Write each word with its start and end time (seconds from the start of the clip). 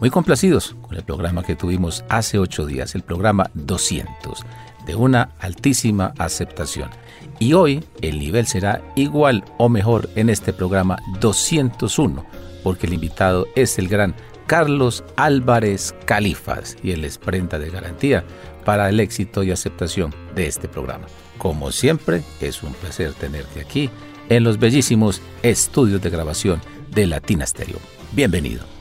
Muy 0.00 0.10
complacidos 0.10 0.76
con 0.82 0.96
el 0.96 1.04
programa 1.04 1.42
que 1.42 1.56
tuvimos 1.56 2.04
hace 2.08 2.38
ocho 2.38 2.66
días, 2.66 2.94
el 2.94 3.02
programa 3.02 3.50
200, 3.54 4.44
de 4.86 4.94
una 4.94 5.30
altísima 5.38 6.12
aceptación. 6.18 6.90
Y 7.38 7.52
hoy 7.54 7.84
el 8.02 8.18
nivel 8.18 8.46
será 8.46 8.82
igual 8.96 9.44
o 9.56 9.68
mejor 9.68 10.10
en 10.16 10.30
este 10.30 10.52
programa 10.52 10.98
201, 11.20 12.24
porque 12.62 12.86
el 12.86 12.94
invitado 12.94 13.46
es 13.54 13.78
el 13.78 13.88
gran 13.88 14.14
Carlos 14.46 15.04
Álvarez 15.16 15.94
Califas 16.04 16.76
y 16.82 16.90
él 16.90 17.04
es 17.04 17.16
prenda 17.16 17.58
de 17.58 17.70
garantía 17.70 18.24
para 18.64 18.88
el 18.88 19.00
éxito 19.00 19.42
y 19.42 19.52
aceptación 19.52 20.14
de 20.34 20.46
este 20.46 20.68
programa. 20.68 21.06
Como 21.38 21.72
siempre, 21.72 22.22
es 22.40 22.62
un 22.62 22.72
placer 22.74 23.12
tenerte 23.14 23.60
aquí 23.60 23.90
en 24.28 24.44
los 24.44 24.58
bellísimos 24.58 25.22
estudios 25.42 26.02
de 26.02 26.10
grabación 26.10 26.60
de 26.90 27.06
Latina 27.06 27.46
Stereo. 27.46 27.78
Bienvenido. 28.12 28.73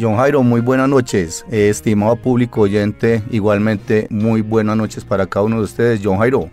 John 0.00 0.16
Jairo, 0.16 0.42
muy 0.42 0.60
buenas 0.60 0.88
noches. 0.88 1.44
Estimado 1.50 2.16
público 2.16 2.62
oyente, 2.62 3.22
igualmente 3.30 4.06
muy 4.10 4.40
buenas 4.40 4.76
noches 4.76 5.04
para 5.04 5.26
cada 5.26 5.46
uno 5.46 5.58
de 5.58 5.64
ustedes. 5.64 6.00
John 6.02 6.18
Jairo, 6.18 6.50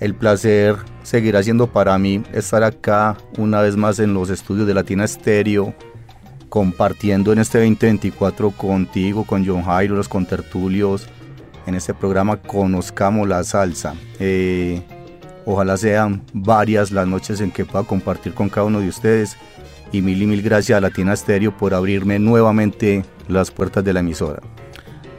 el 0.00 0.14
placer 0.14 0.76
seguirá 1.02 1.42
siendo 1.42 1.66
para 1.66 1.96
mí 1.98 2.22
estar 2.32 2.62
acá 2.62 3.16
una 3.38 3.62
vez 3.62 3.76
más 3.76 3.98
en 3.98 4.12
los 4.12 4.28
estudios 4.30 4.66
de 4.66 4.74
Latina 4.74 5.06
Stereo, 5.06 5.74
compartiendo 6.50 7.32
en 7.32 7.38
este 7.38 7.58
2024 7.58 8.50
contigo, 8.50 9.24
con 9.24 9.46
John 9.46 9.62
Jairo, 9.62 9.96
los 9.96 10.08
contertulios, 10.08 11.08
en 11.66 11.74
este 11.74 11.94
programa 11.94 12.36
Conozcamos 12.36 13.26
la 13.26 13.42
Salsa. 13.44 13.94
Eh, 14.20 14.82
ojalá 15.46 15.76
sean 15.78 16.22
varias 16.34 16.90
las 16.90 17.06
noches 17.06 17.40
en 17.40 17.50
que 17.50 17.64
pueda 17.64 17.84
compartir 17.84 18.34
con 18.34 18.50
cada 18.50 18.66
uno 18.66 18.80
de 18.80 18.88
ustedes. 18.88 19.36
Y 19.92 20.02
mil 20.02 20.22
y 20.22 20.26
mil 20.26 20.42
gracias 20.42 20.76
a 20.76 20.80
Latina 20.80 21.16
Stereo 21.16 21.56
por 21.56 21.74
abrirme 21.74 22.18
nuevamente 22.18 23.04
las 23.28 23.50
puertas 23.50 23.84
de 23.84 23.92
la 23.92 24.00
emisora. 24.00 24.42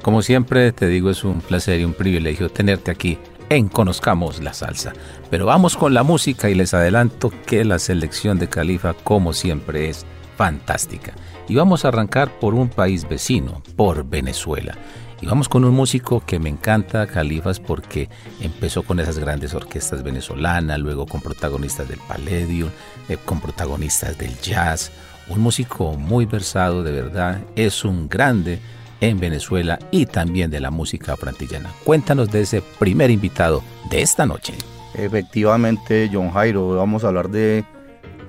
Como 0.02 0.22
siempre 0.22 0.72
te 0.72 0.88
digo, 0.88 1.10
es 1.10 1.24
un 1.24 1.42
placer 1.42 1.80
y 1.80 1.86
un 1.86 1.94
privilegio 1.94 2.50
tenerte 2.50 2.92
aquí 2.92 3.18
en 3.50 3.68
Conozcamos 3.68 4.42
la 4.42 4.54
Salsa. 4.54 4.94
Pero 5.30 5.46
vamos 5.46 5.76
con 5.76 5.94
la 5.94 6.04
música 6.04 6.50
y 6.50 6.56
les 6.56 6.74
adelanto 6.74 7.34
que 7.46 7.66
la 7.66 7.80
selección 7.80 8.40
de 8.40 8.48
Califa, 8.48 8.94
como 8.94 9.34
siempre, 9.34 9.90
es 9.90 10.06
fantástica. 10.38 11.14
Y 11.48 11.56
vamos 11.56 11.84
a 11.84 11.90
arrancar 11.90 12.40
por 12.40 12.54
un 12.54 12.70
país 12.70 13.10
vecino, 13.10 13.62
por 13.76 14.08
Venezuela. 14.08 14.78
Y 15.22 15.26
vamos 15.26 15.50
con 15.50 15.66
un 15.66 15.74
músico 15.74 16.24
que 16.26 16.40
me 16.40 16.48
encanta, 16.48 17.06
Califas, 17.06 17.60
porque 17.60 18.08
empezó 18.40 18.84
con 18.84 19.02
esas 19.02 19.20
grandes 19.20 19.54
orquestas 19.54 20.02
venezolanas, 20.02 20.80
luego 20.80 21.06
con 21.06 21.20
protagonistas 21.20 21.90
del 21.90 22.00
Palladium, 22.00 22.70
eh, 23.10 23.18
con 23.26 23.42
protagonistas 23.42 24.18
del 24.18 24.38
jazz. 24.40 24.92
Un 25.28 25.42
músico 25.42 25.94
muy 25.94 26.26
versado, 26.26 26.84
de 26.84 26.94
verdad, 26.94 27.42
es 27.58 27.84
un 27.84 28.08
grande 28.08 28.60
en 29.02 29.20
Venezuela 29.20 29.78
y 29.92 30.06
también 30.06 30.52
de 30.52 30.62
la 30.62 30.72
música 30.72 31.18
frantillana. 31.18 31.70
Cuéntanos 31.84 32.32
de 32.32 32.42
ese 32.42 32.62
primer 32.62 33.12
invitado 33.12 33.62
de 33.90 34.02
esta 34.02 34.26
noche. 34.26 34.54
Efectivamente, 34.94 36.10
John 36.12 36.32
Jairo, 36.32 36.76
vamos 36.76 37.04
a 37.04 37.10
hablar 37.10 37.30
de 37.30 37.66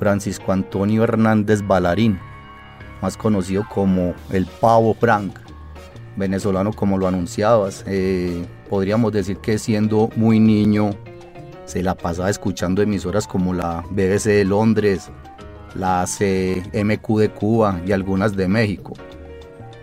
Francisco 0.01 0.53
Antonio 0.53 1.05
Hernández 1.05 1.63
Balarín, 1.63 2.19
más 3.01 3.17
conocido 3.17 3.65
como 3.69 4.15
el 4.31 4.47
Pavo 4.47 4.95
Frank 4.95 5.39
venezolano 6.17 6.73
como 6.73 6.99
lo 6.99 7.07
anunciabas. 7.07 7.85
Eh, 7.87 8.45
podríamos 8.69 9.13
decir 9.13 9.39
que 9.39 9.59
siendo 9.59 10.11
muy 10.17 10.41
niño 10.41 10.91
se 11.65 11.83
la 11.83 11.95
pasaba 11.95 12.31
escuchando 12.31 12.83
emisoras 12.83 13.27
como 13.27 13.55
la 13.55 13.85
BBC 13.91 14.25
de 14.25 14.45
Londres, 14.45 15.11
la 15.75 16.05
CMQ 16.05 17.19
de 17.19 17.31
Cuba 17.31 17.81
y 17.87 17.93
algunas 17.93 18.37
de 18.37 18.49
México. 18.49 18.95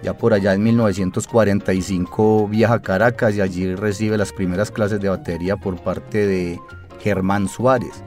Ya 0.04 0.16
por 0.16 0.34
allá 0.34 0.54
en 0.54 0.64
1945 0.64 2.48
viaja 2.50 2.76
a 2.76 2.82
Caracas 2.82 3.36
y 3.36 3.42
allí 3.42 3.74
recibe 3.76 4.18
las 4.18 4.32
primeras 4.32 4.70
clases 4.70 5.00
de 5.00 5.10
batería 5.10 5.58
por 5.58 5.82
parte 5.82 6.28
de 6.28 6.60
Germán 7.02 7.48
Suárez, 7.48 8.04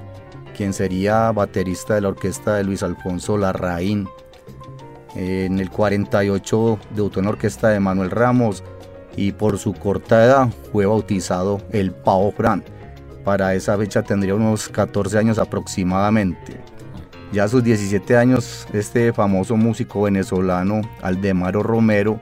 quien 0.57 0.73
sería 0.73 1.33
baterista 1.33 1.95
de 1.95 2.03
la 2.03 2.09
orquesta 2.09 2.55
de 2.55 2.65
Luis 2.65 2.83
Alfonso 2.83 3.37
Larraín 3.37 4.07
en 5.15 5.59
el 5.59 5.71
48 5.71 6.79
debutó 6.95 7.21
en 7.21 7.25
la 7.25 7.31
orquesta 7.33 7.69
de 7.69 7.81
Manuel 7.81 8.11
Ramos 8.11 8.63
y 9.17 9.33
por 9.33 9.59
su 9.59 9.75
corta 9.75 10.25
edad 10.25 10.49
fue 10.73 10.87
bautizado 10.87 11.61
el 11.71 11.93
Pavo 11.93 12.33
Fran. 12.33 12.65
Para 13.25 13.55
esa 13.55 13.77
fecha 13.77 14.03
tendría 14.03 14.35
unos 14.35 14.69
14 14.69 15.19
años 15.19 15.39
aproximadamente. 15.39 16.61
Ya 17.33 17.45
a 17.45 17.49
sus 17.49 17.63
17 17.63 18.17
años, 18.17 18.67
este 18.73 19.13
famoso 19.13 19.57
músico 19.57 20.03
venezolano, 20.03 20.81
Aldemaro 21.03 21.63
Romero, 21.63 22.21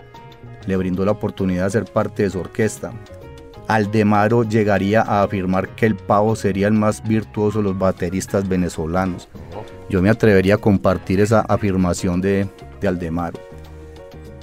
le 0.67 0.77
brindó 0.77 1.05
la 1.05 1.13
oportunidad 1.13 1.65
de 1.65 1.71
ser 1.71 1.85
parte 1.87 2.25
de 2.25 2.31
su 2.31 2.41
orquesta. 2.41 2.93
Aldemaro 3.69 4.45
llegaría 4.45 5.03
a 5.03 5.23
afirmar 5.23 5.69
que 5.71 5.87
el 5.87 5.95
Pavo 5.95 6.37
sería 6.37 6.69
el 6.69 6.75
más 6.75 7.03
virtuoso 7.07 7.59
de 7.59 7.65
los 7.65 7.79
bateristas 7.79 8.49
venezolanos. 8.49 9.29
Yo 9.89 10.03
me 10.03 10.11
atrevería 10.11 10.57
a 10.57 10.59
compartir 10.59 11.21
esa 11.21 11.41
afirmación 11.41 12.21
de, 12.21 12.49
de 12.81 12.89
Aldemaro. 12.89 13.39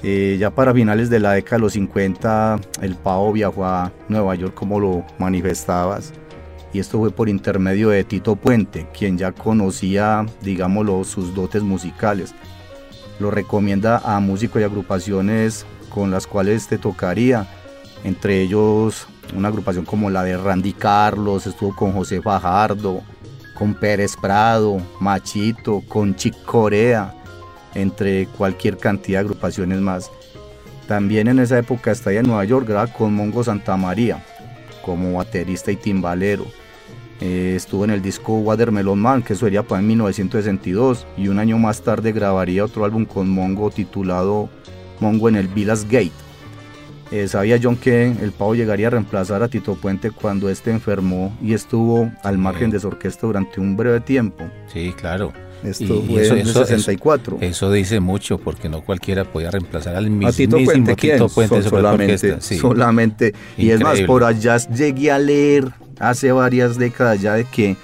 Eh, 0.02 0.36
ya 0.38 0.50
para 0.50 0.74
finales 0.74 1.10
de 1.10 1.20
la 1.20 1.32
década 1.32 1.56
de 1.56 1.62
los 1.62 1.72
50, 1.72 2.60
el 2.82 2.94
Pavo 2.96 3.32
viajó 3.32 3.64
a 3.64 3.92
Nueva 4.08 4.34
York 4.34 4.54
como 4.54 4.78
lo 4.78 5.04
manifestabas. 5.18 6.12
Y 6.72 6.78
esto 6.78 6.98
fue 6.98 7.10
por 7.10 7.28
intermedio 7.28 7.88
de 7.88 8.04
Tito 8.04 8.36
Puente, 8.36 8.86
quien 8.96 9.16
ya 9.16 9.32
conocía, 9.32 10.26
digámoslo, 10.42 11.02
sus 11.04 11.34
dotes 11.34 11.62
musicales. 11.62 12.34
Lo 13.18 13.30
recomienda 13.30 14.02
a 14.04 14.20
músicos 14.20 14.60
y 14.60 14.64
agrupaciones 14.64 15.64
con 15.88 16.10
las 16.10 16.26
cuales 16.26 16.68
te 16.68 16.76
tocaría, 16.76 17.48
entre 18.04 18.42
ellos 18.42 19.08
una 19.34 19.48
agrupación 19.48 19.84
como 19.84 20.10
la 20.10 20.22
de 20.22 20.36
Randy 20.36 20.72
Carlos, 20.72 21.46
estuvo 21.46 21.74
con 21.74 21.92
José 21.92 22.20
Fajardo, 22.20 23.02
con 23.58 23.74
Pérez 23.74 24.16
Prado, 24.16 24.78
Machito, 25.00 25.82
con 25.88 26.14
Chick 26.14 26.44
Corea, 26.44 27.14
entre 27.76 28.26
cualquier 28.26 28.78
cantidad 28.78 29.20
de 29.20 29.26
agrupaciones 29.26 29.80
más. 29.80 30.10
También 30.88 31.28
en 31.28 31.38
esa 31.38 31.58
época 31.58 31.90
estaría 31.90 32.20
en 32.20 32.26
Nueva 32.26 32.44
York, 32.44 32.68
graba 32.68 32.86
con 32.86 33.14
Mongo 33.14 33.42
Santa 33.42 33.76
María 33.76 34.24
como 34.86 35.14
baterista 35.14 35.72
y 35.72 35.76
timbalero. 35.76 36.46
Eh, 37.20 37.54
estuvo 37.56 37.84
en 37.84 37.90
el 37.90 38.00
disco 38.00 38.38
Watermelon 38.38 38.98
Man, 38.98 39.22
que 39.22 39.34
sería 39.34 39.62
para 39.62 39.80
en 39.80 39.88
1962, 39.88 41.06
y 41.16 41.28
un 41.28 41.38
año 41.38 41.58
más 41.58 41.82
tarde 41.82 42.12
grabaría 42.12 42.64
otro 42.64 42.84
álbum 42.84 43.04
con 43.04 43.28
Mongo 43.28 43.70
titulado 43.70 44.48
Mongo 45.00 45.28
en 45.28 45.36
el 45.36 45.48
Villas 45.48 45.84
Gate. 45.84 46.12
Eh, 47.10 47.28
sabía 47.28 47.58
John 47.62 47.76
que 47.76 48.10
el 48.10 48.32
Pavo 48.32 48.54
llegaría 48.54 48.88
a 48.88 48.90
reemplazar 48.90 49.42
a 49.42 49.48
Tito 49.48 49.76
Puente 49.76 50.10
cuando 50.10 50.50
este 50.50 50.72
enfermó 50.72 51.36
y 51.40 51.54
estuvo 51.54 52.10
al 52.22 52.36
margen 52.36 52.70
de 52.70 52.80
su 52.80 52.88
orquesta 52.88 53.26
durante 53.26 53.60
un 53.60 53.76
breve 53.76 54.00
tiempo. 54.00 54.44
Sí, 54.72 54.92
claro. 54.96 55.32
Esto 55.66 56.02
fue 56.06 56.28
en 56.28 56.38
el 56.38 56.46
64. 56.46 57.38
Eso, 57.40 57.72
dice 57.72 57.98
mucho 57.98 58.38
porque 58.38 58.68
no 58.68 58.82
cualquiera 58.82 59.24
podía 59.24 59.50
reemplazar 59.50 59.96
al 59.96 60.10
mismo 60.10 60.32
Tito 60.32 60.58
Puente, 61.28 61.62
solamente, 61.62 62.40
solamente. 62.40 63.34
Y 63.56 63.70
es 63.70 63.80
más, 63.80 64.00
por 64.02 64.22
allá 64.22 64.56
llegué 64.58 65.10
a 65.10 65.18
leer 65.18 65.72
hace 65.98 66.30
varias 66.30 66.78
décadas 66.78 67.20
ya 67.20 67.34
de 67.34 67.44
que 67.44 67.76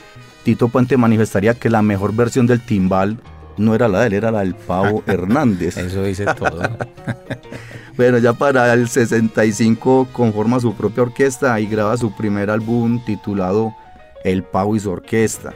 Tito 0.44 0.68
Puente 0.68 0.96
manifestaría 0.96 1.54
que 1.54 1.70
la 1.70 1.82
mejor 1.82 2.14
versión 2.14 2.46
del 2.46 2.60
timbal 2.60 3.18
no 3.56 3.74
era 3.74 3.88
la 3.88 4.00
de 4.00 4.06
él, 4.06 4.12
era 4.12 4.30
la 4.30 4.40
del 4.40 4.54
Pavo 4.54 5.02
Hernández. 5.08 5.76
Eso 5.76 6.04
dice 6.04 6.24
todo. 6.24 6.62
bueno, 7.96 8.18
ya 8.18 8.32
para 8.32 8.72
el 8.72 8.88
65 8.88 10.08
conforma 10.12 10.60
su 10.60 10.74
propia 10.74 11.02
orquesta 11.02 11.58
y 11.58 11.66
graba 11.66 11.96
su 11.96 12.14
primer 12.14 12.48
álbum 12.48 13.04
titulado 13.04 13.74
El 14.22 14.44
Pavo 14.44 14.76
y 14.76 14.80
su 14.80 14.90
orquesta. 14.90 15.52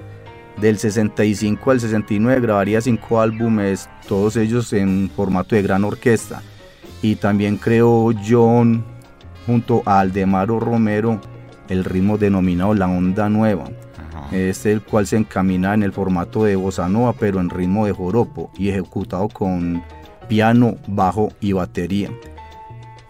Del 0.61 0.79
65 0.79 1.71
al 1.71 1.81
69 1.81 2.41
grabaría 2.41 2.81
cinco 2.81 3.21
álbumes, 3.21 3.91
todos 4.09 4.37
ellos 4.37 4.73
en 4.73 5.11
formato 5.15 5.55
de 5.55 5.63
gran 5.63 5.85
orquesta. 5.85 6.43
Y 7.03 7.17
también 7.17 7.59
creó 7.59 8.11
John 8.27 8.85
junto 9.47 9.83
a 9.85 10.01
Aldemaro 10.01 10.59
Romero 10.59 11.21
el 11.69 11.85
ritmo 11.85 12.17
denominado 12.17 12.75
La 12.75 12.87
Onda 12.87 13.29
Nueva. 13.29 13.65
Este 14.33 14.73
el 14.73 14.83
cual 14.83 15.07
se 15.07 15.17
encamina 15.17 15.75
en 15.75 15.83
el 15.85 15.93
formato 15.93 16.45
de 16.45 16.57
bossa 16.57 16.89
nova, 16.89 17.13
pero 17.13 17.39
en 17.39 17.49
ritmo 17.49 17.87
de 17.87 17.93
joropo 17.93 18.51
y 18.57 18.71
ejecutado 18.71 19.29
con 19.29 19.85
piano, 20.27 20.77
bajo 20.89 21.29
y 21.41 21.53
batería. 21.53 22.11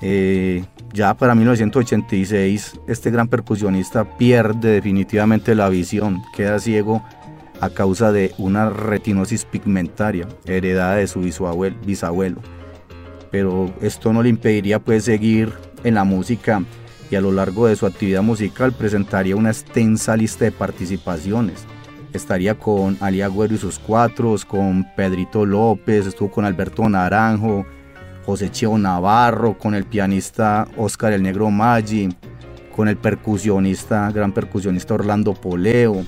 Eh, 0.02 0.64
ya 0.92 1.14
para 1.14 1.34
1986, 1.34 2.80
este 2.86 3.10
gran 3.10 3.28
percusionista 3.28 4.04
pierde 4.18 4.72
definitivamente 4.72 5.54
la 5.54 5.70
visión, 5.70 6.22
queda 6.34 6.58
ciego 6.58 7.02
a 7.60 7.70
causa 7.70 8.12
de 8.12 8.34
una 8.38 8.70
retinosis 8.70 9.44
pigmentaria 9.44 10.28
heredada 10.46 10.96
de 10.96 11.06
su 11.06 11.20
bisabuelo. 11.20 12.40
Pero 13.30 13.72
esto 13.80 14.12
no 14.12 14.22
le 14.22 14.28
impediría 14.28 14.78
pues 14.78 15.04
seguir 15.04 15.52
en 15.84 15.94
la 15.94 16.04
música 16.04 16.62
y 17.10 17.16
a 17.16 17.20
lo 17.20 17.32
largo 17.32 17.66
de 17.66 17.76
su 17.76 17.86
actividad 17.86 18.22
musical 18.22 18.72
presentaría 18.72 19.36
una 19.36 19.50
extensa 19.50 20.16
lista 20.16 20.44
de 20.44 20.52
participaciones. 20.52 21.64
Estaría 22.12 22.58
con 22.58 22.96
Ali 23.00 23.20
Agüero 23.20 23.54
y 23.54 23.58
sus 23.58 23.78
cuatros, 23.78 24.44
con 24.44 24.86
Pedrito 24.96 25.44
López, 25.44 26.06
estuvo 26.06 26.30
con 26.30 26.44
Alberto 26.44 26.88
Naranjo, 26.88 27.66
José 28.24 28.50
Cheo 28.50 28.78
Navarro, 28.78 29.56
con 29.58 29.74
el 29.74 29.84
pianista 29.84 30.66
Oscar 30.76 31.12
el 31.12 31.22
Negro 31.22 31.50
Maggi, 31.50 32.08
con 32.74 32.88
el 32.88 32.96
percusionista, 32.96 34.10
gran 34.10 34.32
percusionista 34.32 34.94
Orlando 34.94 35.34
Poleo. 35.34 36.04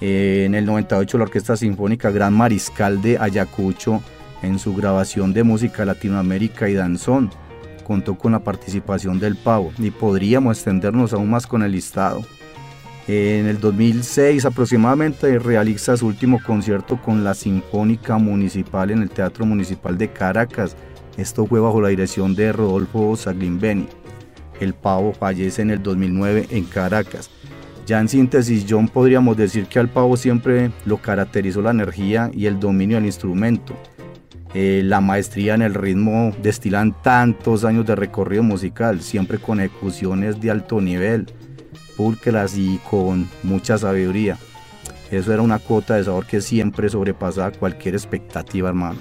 Eh, 0.00 0.44
en 0.46 0.54
el 0.54 0.66
98 0.66 1.18
la 1.18 1.24
Orquesta 1.24 1.56
Sinfónica 1.56 2.10
Gran 2.10 2.34
Mariscal 2.34 3.00
de 3.00 3.18
Ayacucho 3.18 4.02
en 4.42 4.58
su 4.58 4.74
grabación 4.74 5.32
de 5.32 5.42
música 5.42 5.84
Latinoamérica 5.84 6.68
y 6.68 6.74
danzón 6.74 7.30
contó 7.86 8.18
con 8.18 8.32
la 8.32 8.40
participación 8.40 9.20
del 9.20 9.36
Pavo 9.36 9.72
y 9.78 9.90
podríamos 9.90 10.58
extendernos 10.58 11.12
aún 11.12 11.30
más 11.30 11.46
con 11.46 11.62
el 11.62 11.72
listado. 11.72 12.24
En 13.08 13.46
el 13.46 13.60
2006 13.60 14.44
aproximadamente 14.44 15.38
realiza 15.38 15.96
su 15.96 16.08
último 16.08 16.42
concierto 16.44 17.00
con 17.00 17.22
la 17.22 17.34
Sinfónica 17.34 18.18
Municipal 18.18 18.90
en 18.90 19.02
el 19.02 19.10
Teatro 19.10 19.46
Municipal 19.46 19.96
de 19.96 20.10
Caracas. 20.12 20.76
Esto 21.16 21.46
fue 21.46 21.60
bajo 21.60 21.80
la 21.80 21.88
dirección 21.88 22.34
de 22.34 22.52
Rodolfo 22.52 23.16
Saglimbeni. 23.16 23.86
El 24.58 24.74
Pavo 24.74 25.12
fallece 25.12 25.62
en 25.62 25.70
el 25.70 25.82
2009 25.82 26.48
en 26.50 26.64
Caracas. 26.64 27.30
Ya 27.86 28.00
en 28.00 28.08
síntesis, 28.08 28.66
John 28.68 28.88
podríamos 28.88 29.36
decir 29.36 29.66
que 29.66 29.78
al 29.78 29.88
Pavo 29.88 30.16
siempre 30.16 30.72
lo 30.84 30.98
caracterizó 30.98 31.62
la 31.62 31.70
energía 31.70 32.30
y 32.34 32.46
el 32.46 32.58
dominio 32.58 32.96
del 32.96 33.06
instrumento 33.06 33.74
eh, 34.58 34.80
la 34.82 35.02
maestría 35.02 35.54
en 35.54 35.60
el 35.60 35.74
ritmo 35.74 36.32
destilan 36.42 36.96
tantos 37.02 37.62
años 37.62 37.84
de 37.84 37.94
recorrido 37.94 38.42
musical, 38.42 39.02
siempre 39.02 39.38
con 39.38 39.60
ejecuciones 39.60 40.40
de 40.40 40.50
alto 40.50 40.80
nivel, 40.80 41.26
pulcras 41.94 42.56
y 42.56 42.80
con 42.88 43.28
mucha 43.42 43.76
sabiduría. 43.76 44.38
Eso 45.10 45.34
era 45.34 45.42
una 45.42 45.58
cuota 45.58 45.96
de 45.96 46.04
sabor 46.04 46.24
que 46.24 46.40
siempre 46.40 46.88
sobrepasaba 46.88 47.50
cualquier 47.50 47.96
expectativa, 47.96 48.70
hermano. 48.70 48.98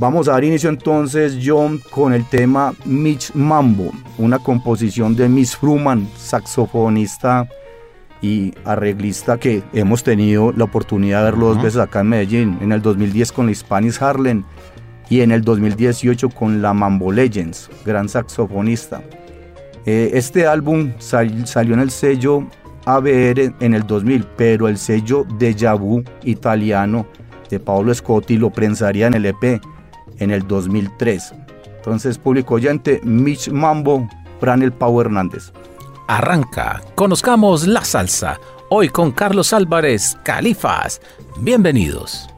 Vamos 0.00 0.26
a 0.26 0.32
dar 0.32 0.42
inicio 0.42 0.70
entonces, 0.70 1.38
John, 1.40 1.80
con 1.90 2.12
el 2.12 2.28
tema 2.28 2.74
Mitch 2.84 3.32
Mambo, 3.34 3.92
una 4.18 4.40
composición 4.40 5.14
de 5.14 5.28
Miss 5.28 5.54
Fruman, 5.54 6.08
saxofonista 6.16 7.48
y 8.22 8.54
arreglista 8.64 9.38
que 9.38 9.62
hemos 9.72 10.04
tenido 10.04 10.52
la 10.52 10.64
oportunidad 10.64 11.18
de 11.18 11.24
verlo 11.32 11.48
dos 11.48 11.62
veces 11.62 11.80
acá 11.80 12.00
en 12.00 12.08
Medellín, 12.08 12.58
en 12.62 12.70
el 12.70 12.80
2010 12.80 13.32
con 13.32 13.46
la 13.48 13.54
Spanish 13.54 14.00
Harlem 14.00 14.44
y 15.10 15.20
en 15.20 15.32
el 15.32 15.42
2018 15.42 16.30
con 16.30 16.62
la 16.62 16.72
Mambo 16.72 17.12
Legends, 17.12 17.68
gran 17.84 18.08
saxofonista. 18.08 19.02
Eh, 19.84 20.12
este 20.14 20.46
álbum 20.46 20.92
salió 20.98 21.74
en 21.74 21.80
el 21.80 21.90
sello 21.90 22.46
ABR 22.86 23.52
en 23.60 23.74
el 23.74 23.84
2000, 23.84 24.24
pero 24.36 24.68
el 24.68 24.78
sello 24.78 25.26
Deja 25.38 25.74
Vu 25.74 26.04
italiano 26.22 27.06
de 27.50 27.58
Paolo 27.58 27.92
Scotti 27.92 28.36
lo 28.36 28.50
prensaría 28.50 29.08
en 29.08 29.14
el 29.14 29.26
EP 29.26 29.60
en 30.18 30.30
el 30.30 30.46
2003. 30.46 31.34
Entonces, 31.76 32.16
público 32.16 32.54
oyente, 32.54 33.00
Mitch 33.02 33.50
Mambo, 33.50 34.08
Fran 34.38 34.62
el 34.62 34.72
Pau 34.72 35.00
Hernández 35.00 35.52
arranca. 36.06 36.82
Conozcamos 36.94 37.66
la 37.66 37.84
salsa. 37.84 38.40
Hoy 38.70 38.88
con 38.88 39.12
Carlos 39.12 39.52
Álvarez, 39.52 40.16
Califas. 40.24 41.00
Bienvenidos. 41.38 42.31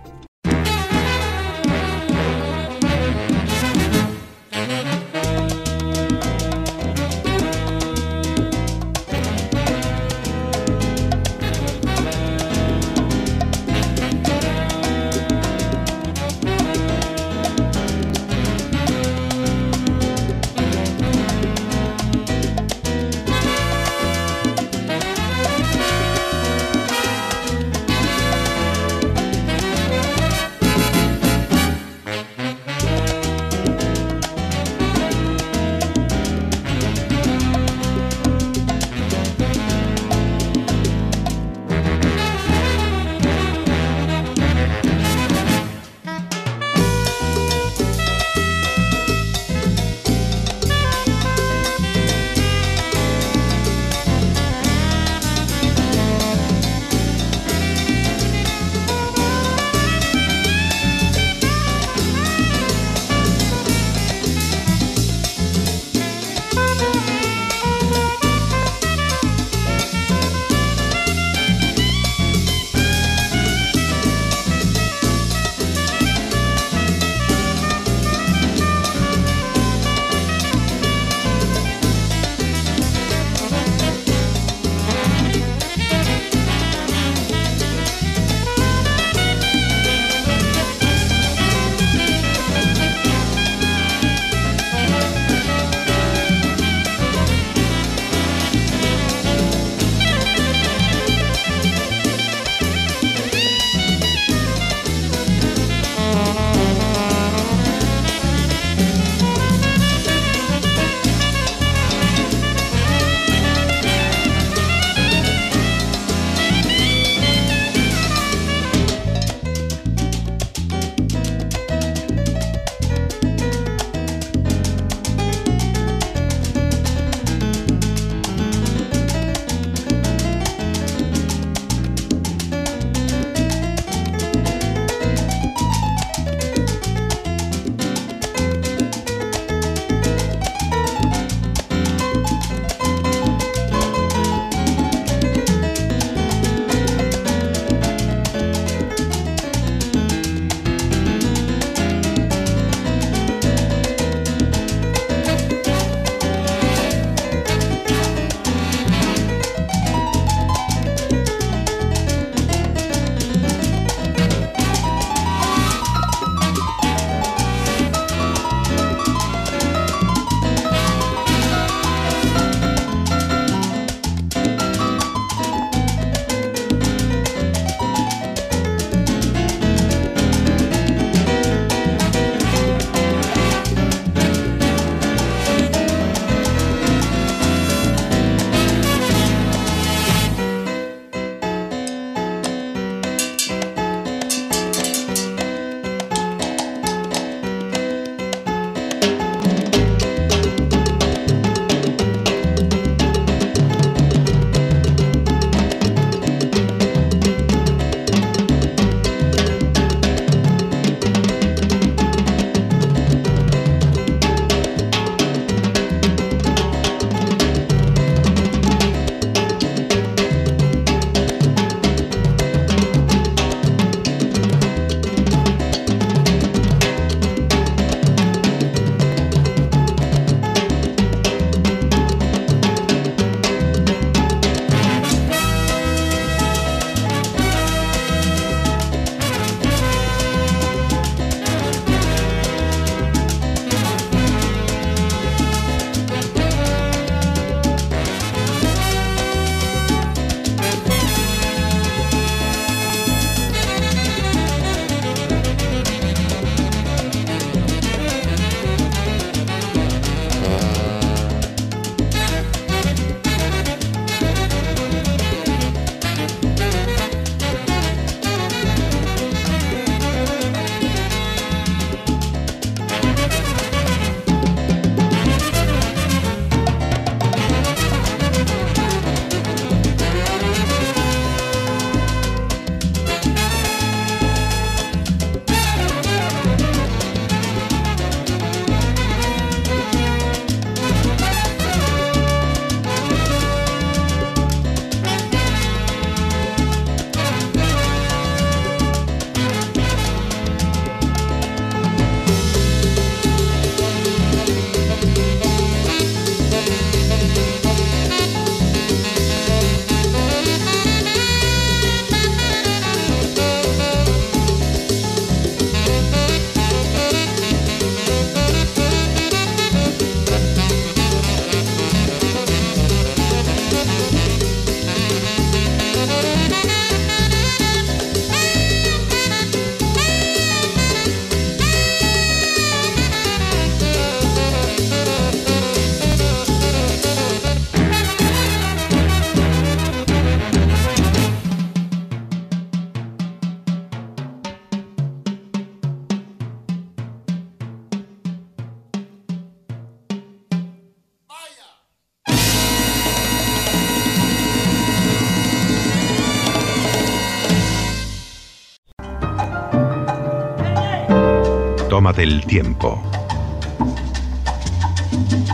Toma 361.94 362.12
del 362.12 362.44
tiempo. 362.44 363.00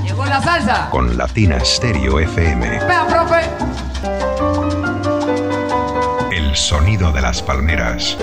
Llegó 0.02 0.25
la 0.25 0.40
salsa. 0.40 0.88
Con 0.88 1.18
Latina 1.18 1.62
Stereo 1.62 2.18
FM. 2.18 2.66
Vea, 2.87 3.06
profe. 3.06 3.42
El 6.35 6.56
sonido 6.56 7.12
de 7.12 7.20
las 7.20 7.42
palmeras. 7.42 8.16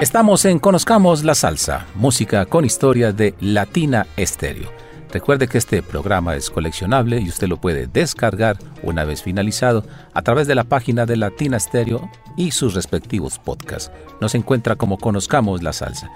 Estamos 0.00 0.46
en 0.46 0.58
Conozcamos 0.58 1.22
la 1.22 1.34
Salsa, 1.34 1.84
música 1.96 2.46
con 2.46 2.64
historia 2.64 3.12
de 3.12 3.34
Latina 3.40 4.06
Estéreo. 4.16 4.79
Recuerde 5.12 5.48
que 5.48 5.58
este 5.58 5.82
programa 5.82 6.36
es 6.36 6.50
coleccionable 6.50 7.20
y 7.20 7.28
usted 7.28 7.48
lo 7.48 7.60
puede 7.60 7.86
descargar 7.88 8.58
una 8.82 9.04
vez 9.04 9.22
finalizado 9.22 9.84
a 10.14 10.22
través 10.22 10.46
de 10.46 10.54
la 10.54 10.64
página 10.64 11.04
de 11.06 11.16
Latina 11.16 11.58
Stereo 11.58 12.08
y 12.36 12.52
sus 12.52 12.74
respectivos 12.74 13.38
podcasts. 13.38 13.90
Nos 14.20 14.34
encuentra 14.34 14.76
como 14.76 14.98
Conozcamos 14.98 15.62
la 15.62 15.72
Salsa. 15.72 16.10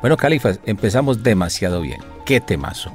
Bueno, 0.00 0.16
Califas, 0.16 0.60
empezamos 0.66 1.22
demasiado 1.22 1.80
bien. 1.80 2.00
¡Qué 2.24 2.40
temazo! 2.40 2.90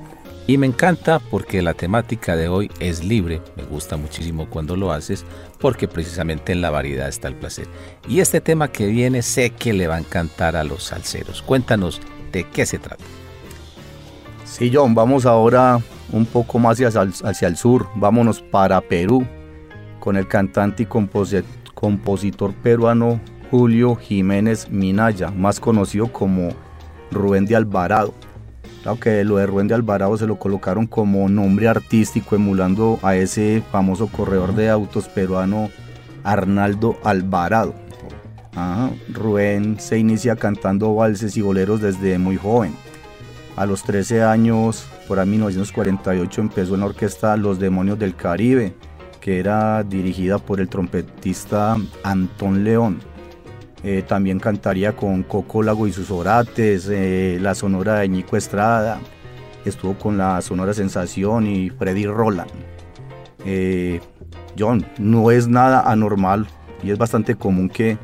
Y 0.48 0.58
me 0.58 0.68
encanta 0.68 1.20
porque 1.20 1.62
la 1.62 1.74
temática 1.74 2.36
de 2.36 2.50
hoy 2.50 2.70
es 2.80 3.04
libre, 3.04 3.42
me 3.56 3.64
gusta 3.64 3.98
muchísimo 3.98 4.48
cuando 4.48 4.76
lo 4.76 4.92
haces, 4.92 5.26
porque 5.60 5.88
precisamente 5.88 6.52
en 6.52 6.62
la 6.62 6.70
variedad 6.70 7.08
está 7.08 7.28
el 7.28 7.36
placer. 7.36 7.68
Y 8.08 8.20
este 8.20 8.42
tema 8.42 8.68
que 8.68 8.86
viene 8.86 9.24
sé 9.24 9.52
que 9.52 9.74
le 9.74 9.88
va 9.88 9.96
a 9.96 10.00
encantar 10.00 10.56
a 10.56 10.64
los 10.64 10.84
salseros. 10.84 11.42
Cuéntanos 11.42 12.00
de 12.32 12.44
qué 12.44 12.68
se 12.68 12.78
trata. 12.78 13.04
Sí, 14.46 14.72
John, 14.74 14.96
vamos 14.96 15.26
ahora 15.26 15.80
un 16.14 16.26
poco 16.26 16.60
más 16.60 16.80
hacia, 16.80 17.02
hacia 17.02 17.48
el 17.48 17.58
sur, 17.58 17.88
vámonos 17.96 18.42
para 18.42 18.80
Perú, 18.80 19.26
con 20.00 20.16
el 20.16 20.28
cantante 20.28 20.84
y 20.84 20.86
compositor 21.74 22.54
peruano 22.54 23.20
Julio 23.52 23.96
Jiménez 23.96 24.70
Minaya, 24.70 25.32
más 25.32 25.60
conocido 25.60 26.12
como 26.14 26.50
Rubén 27.12 27.46
de 27.46 27.56
Alvarado. 27.56 28.14
Claro 28.84 29.00
que 29.00 29.24
lo 29.24 29.38
de 29.38 29.48
Rubén 29.48 29.68
de 29.68 29.74
Alvarado 29.74 30.16
se 30.16 30.28
lo 30.28 30.38
colocaron 30.38 30.86
como 30.86 31.28
nombre 31.28 31.68
artístico, 31.68 32.36
emulando 32.36 33.00
a 33.02 33.16
ese 33.16 33.64
famoso 33.72 34.08
corredor 34.08 34.56
de 34.56 34.70
autos 34.70 35.10
peruano 35.10 35.70
Arnaldo 36.24 36.98
Alvarado. 37.04 37.74
Rubén 39.12 39.80
se 39.80 39.98
inicia 39.98 40.36
cantando 40.36 40.94
valses 40.94 41.36
y 41.36 41.42
boleros 41.42 41.82
desde 41.82 42.20
muy 42.20 42.38
joven. 42.38 42.74
A 43.56 43.66
los 43.66 43.84
13 43.84 44.24
años, 44.24 44.86
por 45.08 45.20
ahí 45.20 45.28
1948, 45.28 46.42
empezó 46.42 46.74
en 46.74 46.82
la 46.82 46.88
orquesta 46.88 47.38
Los 47.38 47.58
Demonios 47.58 47.98
del 47.98 48.16
Caribe, 48.16 48.74
que 49.22 49.40
era 49.40 49.84
dirigida 49.84 50.40
por 50.40 50.60
el 50.60 50.68
trompetista 50.68 51.78
Antón 52.04 52.66
León. 52.66 53.00
Eh, 53.84 54.04
también 54.06 54.40
cantaría 54.40 54.96
con 54.96 55.24
Coco 55.24 55.64
Lago 55.64 55.88
y 55.88 55.94
sus 55.94 56.12
orates, 56.12 56.90
eh, 56.92 57.38
la 57.40 57.56
sonora 57.56 58.00
de 58.00 58.10
Ñico 58.10 58.36
Estrada, 58.36 59.00
estuvo 59.64 59.94
con 59.94 60.18
la 60.18 60.42
Sonora 60.42 60.74
Sensación 60.74 61.48
y 61.48 61.70
Freddy 61.70 62.08
Roland. 62.08 62.52
Eh, 63.46 64.02
John, 64.58 64.86
no 64.98 65.32
es 65.32 65.48
nada 65.48 65.90
anormal 65.90 66.48
y 66.84 66.92
es 66.92 66.98
bastante 66.98 67.36
común 67.36 67.70
que 67.70 67.98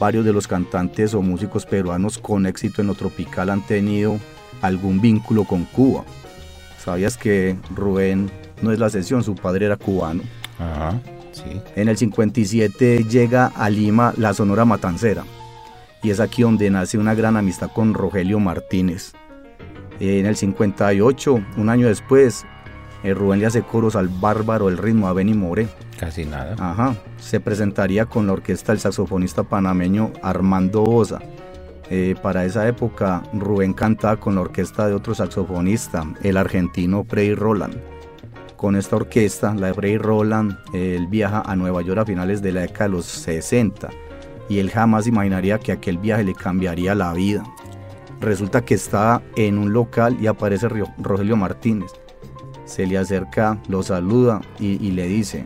varios 0.00 0.24
de 0.24 0.32
los 0.32 0.48
cantantes 0.48 1.14
o 1.14 1.22
músicos 1.22 1.64
peruanos 1.64 2.18
con 2.18 2.46
éxito 2.46 2.80
en 2.80 2.88
lo 2.88 2.94
tropical 2.94 3.50
han 3.50 3.64
tenido 3.66 4.18
algún 4.62 5.00
vínculo 5.00 5.44
con 5.44 5.64
Cuba. 5.64 6.04
¿Sabías 6.78 7.16
que 7.16 7.56
Rubén 7.74 8.30
no 8.62 8.72
es 8.72 8.78
la 8.78 8.90
sesión, 8.90 9.24
su 9.24 9.34
padre 9.34 9.66
era 9.66 9.76
cubano? 9.76 10.22
Ajá. 10.58 11.00
En 11.74 11.88
el 11.88 11.96
57 11.96 13.04
llega 13.04 13.46
a 13.46 13.68
Lima 13.68 14.14
la 14.16 14.32
Sonora 14.32 14.64
Matancera 14.64 15.24
y 16.02 16.10
es 16.10 16.20
aquí 16.20 16.42
donde 16.42 16.70
nace 16.70 16.98
una 16.98 17.14
gran 17.14 17.36
amistad 17.36 17.70
con 17.74 17.94
Rogelio 17.94 18.38
Martínez. 18.38 19.12
En 19.98 20.26
el 20.26 20.36
58, 20.36 21.40
un 21.56 21.68
año 21.68 21.88
después, 21.88 22.44
el 23.02 23.16
Rubén 23.16 23.40
le 23.40 23.46
hace 23.46 23.62
coros 23.62 23.96
al 23.96 24.08
bárbaro 24.08 24.68
el 24.68 24.78
ritmo 24.78 25.08
a 25.08 25.12
Benny 25.12 25.34
More. 25.34 25.68
Casi 25.98 26.24
nada. 26.24 26.54
Ajá. 26.58 26.94
Se 27.18 27.40
presentaría 27.40 28.06
con 28.06 28.26
la 28.26 28.34
orquesta 28.34 28.72
del 28.72 28.80
saxofonista 28.80 29.42
panameño 29.42 30.12
Armando 30.22 30.84
Oza. 30.84 31.20
Eh, 31.90 32.14
para 32.20 32.44
esa 32.44 32.66
época, 32.66 33.22
Rubén 33.32 33.72
cantaba 33.72 34.16
con 34.16 34.34
la 34.34 34.40
orquesta 34.40 34.88
de 34.88 34.94
otro 34.94 35.14
saxofonista, 35.14 36.04
el 36.22 36.36
argentino 36.36 37.04
Freddy 37.04 37.34
Roland 37.34 37.76
con 38.56 38.74
esta 38.74 38.96
orquesta, 38.96 39.54
la 39.54 39.68
de 39.68 39.74
Freddy 39.74 39.98
Roland, 39.98 40.56
él 40.72 41.06
viaja 41.06 41.42
a 41.44 41.54
Nueva 41.54 41.82
York 41.82 42.00
a 42.00 42.04
finales 42.06 42.42
de 42.42 42.52
la 42.52 42.62
década 42.62 42.84
de 42.84 42.96
los 42.96 43.04
60 43.04 43.90
y 44.48 44.58
él 44.58 44.70
jamás 44.70 45.06
imaginaría 45.06 45.58
que 45.58 45.72
aquel 45.72 45.98
viaje 45.98 46.24
le 46.24 46.34
cambiaría 46.34 46.94
la 46.94 47.12
vida. 47.12 47.44
Resulta 48.20 48.64
que 48.64 48.74
está 48.74 49.22
en 49.36 49.58
un 49.58 49.72
local 49.72 50.16
y 50.20 50.26
aparece 50.26 50.68
Rogelio 50.98 51.36
Martínez. 51.36 51.92
Se 52.64 52.86
le 52.86 52.96
acerca, 52.96 53.60
lo 53.68 53.82
saluda 53.82 54.40
y, 54.58 54.84
y 54.84 54.92
le 54.92 55.06
dice, 55.06 55.44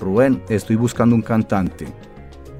Rubén, 0.00 0.42
estoy 0.48 0.76
buscando 0.76 1.16
un 1.16 1.22
cantante. 1.22 1.86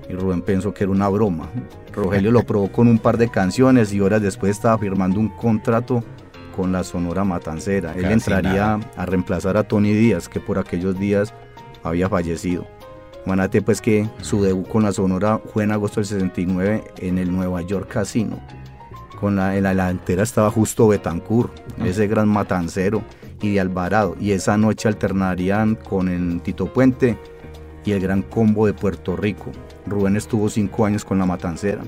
Y 0.08 0.14
Rubén 0.14 0.42
pensó 0.42 0.74
que 0.74 0.84
era 0.84 0.92
una 0.92 1.08
broma. 1.08 1.48
Rogelio 1.92 2.30
lo 2.30 2.44
probó 2.44 2.70
con 2.70 2.88
un 2.88 2.98
par 2.98 3.18
de 3.18 3.28
canciones 3.28 3.92
y 3.92 4.00
horas 4.00 4.22
después 4.22 4.50
estaba 4.50 4.78
firmando 4.78 5.20
un 5.20 5.28
contrato 5.28 6.02
con 6.56 6.72
la 6.72 6.84
Sonora 6.84 7.24
Matancera. 7.24 7.94
Él 7.94 8.06
entraría 8.06 8.78
a 8.96 9.06
reemplazar 9.06 9.56
a 9.56 9.64
Tony 9.64 9.92
Díaz, 9.92 10.28
que 10.28 10.40
por 10.40 10.58
aquellos 10.58 10.98
días 10.98 11.32
había 11.82 12.08
fallecido. 12.08 12.66
Manate 13.24 13.62
pues 13.62 13.80
que 13.80 14.08
su 14.20 14.42
debut 14.42 14.68
con 14.68 14.82
la 14.82 14.92
Sonora 14.92 15.38
fue 15.52 15.64
en 15.64 15.72
agosto 15.72 16.00
del 16.00 16.06
69 16.06 16.84
en 16.98 17.18
el 17.18 17.30
Nueva 17.30 17.62
York 17.62 17.88
Casino. 17.88 18.40
Con 19.20 19.36
la, 19.36 19.56
en 19.56 19.62
la 19.62 19.70
delantera 19.70 20.24
estaba 20.24 20.50
justo 20.50 20.88
Betancourt, 20.88 21.52
ah. 21.78 21.86
ese 21.86 22.08
gran 22.08 22.28
matancero, 22.28 23.02
y 23.40 23.54
de 23.54 23.60
Alvarado. 23.60 24.16
Y 24.18 24.32
esa 24.32 24.56
noche 24.56 24.88
alternarían 24.88 25.76
con 25.76 26.08
el 26.08 26.42
Tito 26.42 26.72
Puente 26.72 27.16
y 27.84 27.92
el 27.92 28.00
gran 28.00 28.22
combo 28.22 28.66
de 28.66 28.74
Puerto 28.74 29.16
Rico. 29.16 29.52
Rubén 29.86 30.16
estuvo 30.16 30.48
cinco 30.48 30.86
años 30.86 31.04
con 31.04 31.18
la 31.18 31.26
matancera. 31.26 31.82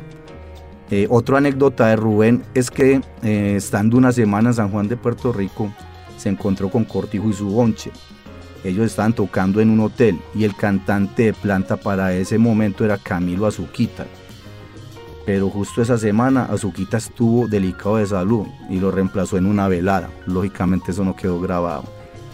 Eh, 0.91 1.07
otra 1.11 1.39
anécdota 1.39 1.89
de 1.89 1.97
Rubén 1.97 2.43
es 2.55 2.71
que 2.71 3.01
eh, 3.23 3.55
estando 3.57 3.97
una 3.97 4.13
semana 4.13 4.51
en 4.51 4.55
San 4.55 4.71
Juan 4.71 4.89
de 4.89 4.97
Puerto 4.97 5.33
Rico, 5.33 5.73
se 6.17 6.29
encontró 6.29 6.71
con 6.71 6.85
Cortijo 6.85 7.29
y 7.29 7.33
su 7.33 7.49
bonche. 7.49 7.91
Ellos 8.63 8.87
estaban 8.87 9.13
tocando 9.13 9.61
en 9.61 9.71
un 9.71 9.81
hotel 9.81 10.19
y 10.35 10.45
el 10.45 10.57
cantante 10.57 11.25
de 11.25 11.33
planta 11.33 11.77
para 11.77 12.15
ese 12.15 12.39
momento 12.39 12.85
era 12.85 12.99
Camilo 12.99 13.47
Azuquita. 13.47 14.07
Pero 15.27 15.49
justo 15.49 15.81
esa 15.81 15.99
semana 15.99 16.45
Azuquita 16.45 16.99
estuvo 16.99 17.49
delicado 17.49 17.97
de 17.97 18.07
salud 18.07 18.47
y 18.69 18.79
lo 18.79 18.91
reemplazó 18.91 19.39
en 19.39 19.47
una 19.47 19.69
velada. 19.69 20.11
Lógicamente 20.27 20.93
eso 20.93 21.05
no 21.05 21.17
quedó 21.17 21.41
grabado. 21.41 21.85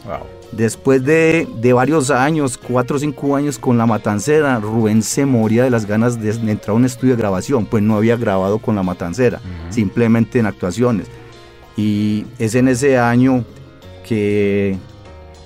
Wow. 0.04 0.39
Después 0.52 1.04
de, 1.04 1.46
varios 1.72 2.10
años, 2.10 2.58
cuatro 2.58 2.96
o 2.96 2.98
cinco 2.98 3.36
años 3.36 3.58
con 3.58 3.78
la 3.78 3.86
matancera, 3.86 4.58
Rubén 4.58 5.02
se 5.02 5.24
moría 5.24 5.62
de 5.62 5.70
las 5.70 5.86
ganas 5.86 6.20
de, 6.20 6.30
entrar 6.50 6.70
a 6.70 6.72
un 6.72 6.84
estudio 6.84 7.14
de 7.14 7.20
grabación, 7.22 7.66
pues 7.66 7.82
no 7.82 7.96
había 7.96 8.16
grabado 8.16 8.58
con 8.58 8.74
la 8.74 8.82
matancera, 8.82 9.40
simplemente 9.70 10.40
en 10.40 10.46
actuaciones. 10.46 11.06
Y 11.76 12.26
es 12.38 12.56
en 12.56 12.66
ese 12.66 12.98
año 12.98 13.44
que 14.06 14.76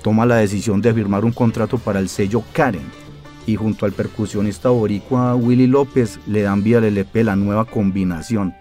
toma 0.01 0.25
la 0.25 0.37
decisión 0.37 0.81
de 0.81 0.93
firmar 0.93 1.23
un 1.23 1.31
contrato 1.31 1.77
para 1.77 1.99
el 1.99 2.09
sello 2.09 2.43
Karen. 2.51 3.05
Y 3.47 3.55
junto 3.55 3.85
al 3.85 3.91
percusionista 3.91 4.69
boricua 4.69 5.35
Willy 5.35 5.67
López 5.67 6.19
le 6.25 6.41
dan 6.41 6.63
vía 6.63 6.79
al 6.79 6.85
LP 6.85 7.23
la 7.23 7.35
nueva 7.35 7.65
combinación. 7.65 8.55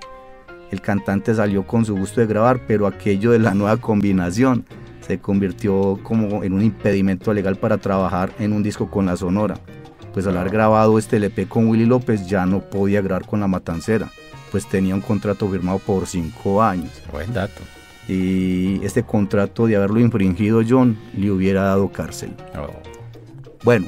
El 0.70 0.82
cantante 0.82 1.34
salió 1.34 1.66
con 1.66 1.86
su 1.86 1.96
gusto 1.96 2.20
de 2.20 2.26
grabar, 2.26 2.60
pero 2.66 2.86
aquello 2.86 3.30
de 3.30 3.38
la 3.38 3.54
nueva 3.54 3.78
combinación 3.78 4.66
se 5.06 5.18
convirtió 5.18 5.98
como 6.02 6.42
en 6.42 6.52
un 6.52 6.62
impedimento 6.62 7.32
legal 7.32 7.56
para 7.56 7.78
trabajar 7.78 8.32
en 8.38 8.52
un 8.52 8.62
disco 8.62 8.90
con 8.90 9.06
la 9.06 9.16
Sonora. 9.16 9.56
Pues 10.12 10.26
al 10.26 10.36
haber 10.36 10.52
grabado 10.52 10.98
este 10.98 11.16
LP 11.16 11.46
con 11.48 11.68
Willy 11.68 11.86
López 11.86 12.26
ya 12.26 12.46
no 12.46 12.60
podía 12.60 13.02
grabar 13.02 13.26
con 13.26 13.40
la 13.40 13.48
Matancera, 13.48 14.10
pues 14.50 14.66
tenía 14.66 14.94
un 14.94 15.00
contrato 15.00 15.48
firmado 15.48 15.78
por 15.80 16.06
cinco 16.06 16.62
años. 16.62 16.90
Buen 17.10 17.32
dato. 17.32 17.60
Y 18.06 18.84
este 18.84 19.02
contrato 19.02 19.66
de 19.66 19.76
haberlo 19.76 19.98
infringido 19.98 20.62
John 20.66 20.96
le 21.16 21.30
hubiera 21.30 21.62
dado 21.62 21.90
cárcel. 21.90 22.34
Oh. 22.56 22.68
Bueno, 23.64 23.86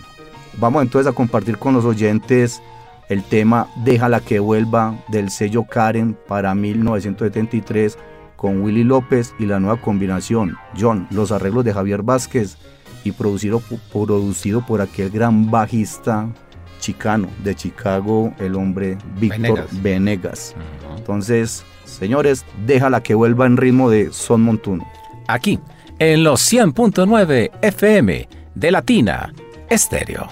vamos 0.58 0.82
entonces 0.82 1.10
a 1.10 1.14
compartir 1.14 1.58
con 1.58 1.74
los 1.74 1.84
oyentes 1.84 2.60
el 3.08 3.22
tema 3.22 3.68
Déjala 3.84 4.20
que 4.20 4.40
vuelva 4.40 4.98
del 5.08 5.30
sello 5.30 5.64
Karen 5.64 6.16
para 6.26 6.54
1973 6.54 7.96
con 8.36 8.62
Willy 8.62 8.84
López 8.84 9.34
y 9.38 9.46
la 9.46 9.60
nueva 9.60 9.80
combinación, 9.80 10.56
John, 10.78 11.06
los 11.10 11.32
arreglos 11.32 11.64
de 11.64 11.72
Javier 11.72 12.02
Vázquez 12.02 12.58
y 13.04 13.12
producido, 13.12 13.62
producido 13.92 14.64
por 14.64 14.80
aquel 14.80 15.10
gran 15.10 15.50
bajista 15.50 16.28
chicano 16.78 17.28
de 17.42 17.54
Chicago, 17.54 18.32
el 18.38 18.54
hombre 18.54 18.98
Víctor 19.18 19.66
Venegas. 19.82 20.54
Entonces, 20.96 21.64
señores, 21.84 22.44
déjala 22.66 23.02
que 23.02 23.14
vuelva 23.14 23.46
en 23.46 23.56
ritmo 23.56 23.90
de 23.90 24.12
Son 24.12 24.42
Montuno. 24.42 24.86
Aquí, 25.28 25.58
en 25.98 26.24
los 26.24 26.52
100.9 26.52 27.50
FM 27.62 28.28
de 28.54 28.70
Latina 28.70 29.32
Estéreo. 29.68 30.28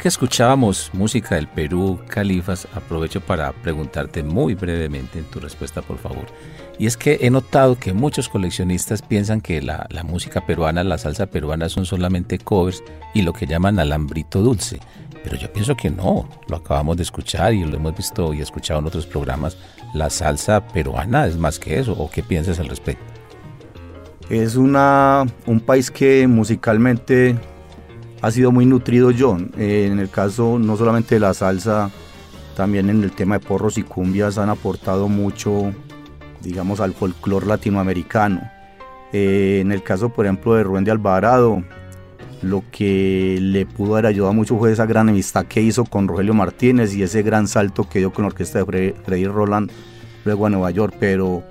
Que 0.00 0.06
escuchábamos 0.06 0.90
música 0.92 1.34
del 1.34 1.48
Perú, 1.48 1.98
Califas, 2.06 2.68
aprovecho 2.72 3.20
para 3.20 3.50
preguntarte 3.52 4.22
muy 4.22 4.54
brevemente 4.54 5.18
en 5.18 5.24
tu 5.24 5.40
respuesta, 5.40 5.82
por 5.82 5.98
favor. 5.98 6.26
Y 6.78 6.86
es 6.86 6.96
que 6.96 7.18
he 7.20 7.30
notado 7.30 7.76
que 7.76 7.92
muchos 7.92 8.28
coleccionistas 8.28 9.02
piensan 9.02 9.40
que 9.40 9.60
la, 9.60 9.88
la 9.90 10.04
música 10.04 10.46
peruana, 10.46 10.84
la 10.84 10.98
salsa 10.98 11.26
peruana 11.26 11.68
son 11.68 11.84
solamente 11.84 12.38
covers 12.38 12.84
y 13.12 13.22
lo 13.22 13.32
que 13.32 13.48
llaman 13.48 13.80
alambrito 13.80 14.40
dulce. 14.40 14.78
Pero 15.24 15.36
yo 15.36 15.52
pienso 15.52 15.76
que 15.76 15.90
no, 15.90 16.28
lo 16.46 16.56
acabamos 16.58 16.96
de 16.96 17.02
escuchar 17.02 17.52
y 17.52 17.64
lo 17.64 17.76
hemos 17.76 17.96
visto 17.96 18.32
y 18.32 18.40
escuchado 18.40 18.78
en 18.78 18.86
otros 18.86 19.04
programas. 19.04 19.56
La 19.94 20.10
salsa 20.10 20.64
peruana 20.68 21.26
es 21.26 21.36
más 21.36 21.58
que 21.58 21.76
eso, 21.76 21.92
¿o 21.94 22.08
qué 22.08 22.22
piensas 22.22 22.60
al 22.60 22.68
respecto? 22.68 23.04
Es 24.30 24.54
una, 24.54 25.26
un 25.46 25.58
país 25.58 25.90
que 25.90 26.28
musicalmente 26.28 27.36
ha 28.20 28.30
sido 28.30 28.52
muy 28.52 28.66
nutrido, 28.66 29.10
John. 29.16 29.52
Eh, 29.56 29.88
en 29.90 29.98
el 29.98 30.10
caso 30.10 30.58
no 30.58 30.76
solamente 30.76 31.16
de 31.16 31.20
la 31.20 31.34
salsa, 31.34 31.90
también 32.56 32.90
en 32.90 33.02
el 33.04 33.12
tema 33.12 33.38
de 33.38 33.46
porros 33.46 33.78
y 33.78 33.82
cumbias 33.82 34.38
han 34.38 34.50
aportado 34.50 35.08
mucho, 35.08 35.72
digamos, 36.42 36.80
al 36.80 36.94
folclore 36.94 37.46
latinoamericano. 37.46 38.40
Eh, 39.12 39.60
en 39.60 39.72
el 39.72 39.82
caso, 39.82 40.08
por 40.08 40.26
ejemplo, 40.26 40.54
de 40.54 40.64
Rubén 40.64 40.84
de 40.84 40.90
Alvarado, 40.90 41.62
lo 42.42 42.62
que 42.70 43.38
le 43.40 43.66
pudo 43.66 43.94
haber 43.94 44.06
ayudado 44.06 44.32
mucho 44.32 44.58
fue 44.58 44.72
esa 44.72 44.86
gran 44.86 45.08
amistad 45.08 45.46
que 45.46 45.62
hizo 45.62 45.84
con 45.84 46.06
Rogelio 46.06 46.34
Martínez 46.34 46.94
y 46.94 47.02
ese 47.02 47.22
gran 47.22 47.48
salto 47.48 47.88
que 47.88 48.00
dio 48.00 48.12
con 48.12 48.22
la 48.22 48.28
orquesta 48.28 48.58
de 48.58 48.64
Fre- 48.64 48.94
Freddy 49.04 49.26
Roland 49.26 49.70
luego 50.24 50.46
a 50.46 50.50
Nueva 50.50 50.70
York, 50.70 50.94
pero 51.00 51.42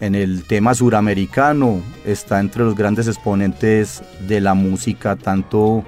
en 0.00 0.14
el 0.14 0.44
tema 0.44 0.74
suramericano 0.74 1.80
está 2.04 2.40
entre 2.40 2.64
los 2.64 2.74
grandes 2.74 3.06
exponentes 3.06 4.02
de 4.26 4.40
la 4.40 4.54
música, 4.54 5.16
tanto 5.16 5.84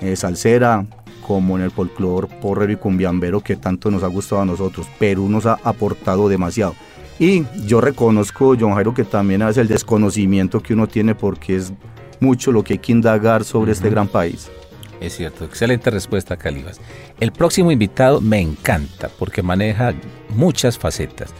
eh, 0.00 0.16
salsera 0.16 0.86
como 1.26 1.56
en 1.56 1.64
el 1.64 1.70
folclore 1.70 2.28
porrero 2.40 2.72
y 2.72 2.76
cumbiambero 2.76 3.40
que 3.40 3.56
tanto 3.56 3.90
nos 3.90 4.02
ha 4.02 4.06
gustado 4.06 4.42
a 4.42 4.44
nosotros. 4.44 4.86
Perú 4.98 5.28
nos 5.28 5.46
ha 5.46 5.58
aportado 5.64 6.28
demasiado. 6.28 6.74
Y 7.18 7.44
yo 7.66 7.80
reconozco, 7.80 8.54
John 8.58 8.74
Jairo, 8.74 8.94
que 8.94 9.04
también 9.04 9.42
es 9.42 9.56
el 9.56 9.68
desconocimiento 9.68 10.62
que 10.62 10.74
uno 10.74 10.86
tiene 10.86 11.14
porque 11.14 11.56
es 11.56 11.72
mucho 12.20 12.52
lo 12.52 12.62
que 12.62 12.74
hay 12.74 12.78
que 12.78 12.92
indagar 12.92 13.44
sobre 13.44 13.72
este 13.72 13.90
gran 13.90 14.06
país. 14.06 14.50
Es 15.00 15.16
cierto, 15.16 15.44
excelente 15.44 15.90
respuesta, 15.90 16.36
Calibas. 16.36 16.80
El 17.20 17.32
próximo 17.32 17.70
invitado 17.70 18.20
me 18.20 18.40
encanta 18.40 19.10
porque 19.18 19.42
maneja 19.42 19.94
muchas 20.30 20.78
facetas. 20.78 21.34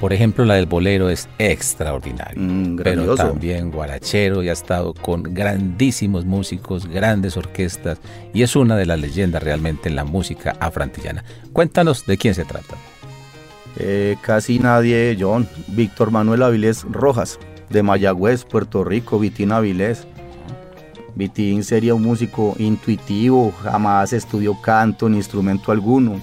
Por 0.00 0.12
ejemplo, 0.12 0.44
la 0.44 0.54
del 0.54 0.66
bolero 0.66 1.08
es 1.08 1.28
extraordinaria, 1.38 2.34
Mm, 2.36 2.76
pero 2.76 3.14
también 3.14 3.70
guarachero 3.70 4.42
y 4.42 4.50
ha 4.50 4.52
estado 4.52 4.92
con 4.92 5.22
grandísimos 5.22 6.26
músicos, 6.26 6.86
grandes 6.86 7.36
orquestas 7.36 7.98
y 8.34 8.42
es 8.42 8.56
una 8.56 8.76
de 8.76 8.84
las 8.84 9.00
leyendas 9.00 9.42
realmente 9.42 9.88
en 9.88 9.96
la 9.96 10.04
música 10.04 10.54
afrantillana. 10.60 11.24
Cuéntanos 11.52 12.04
de 12.04 12.18
quién 12.18 12.34
se 12.34 12.44
trata. 12.44 12.76
Eh, 13.78 14.16
casi 14.20 14.58
nadie, 14.58 15.16
John. 15.18 15.48
Víctor 15.68 16.10
Manuel 16.10 16.42
Avilés 16.42 16.84
Rojas, 16.84 17.38
de 17.70 17.82
Mayagüez, 17.82 18.44
Puerto 18.44 18.84
Rico, 18.84 19.18
Vitín 19.18 19.52
Avilés. 19.52 20.06
Vitín 21.14 21.64
sería 21.64 21.94
un 21.94 22.02
músico 22.02 22.54
intuitivo, 22.58 23.52
jamás 23.62 24.12
estudió 24.12 24.60
canto 24.60 25.08
ni 25.08 25.16
instrumento 25.16 25.72
alguno. 25.72 26.20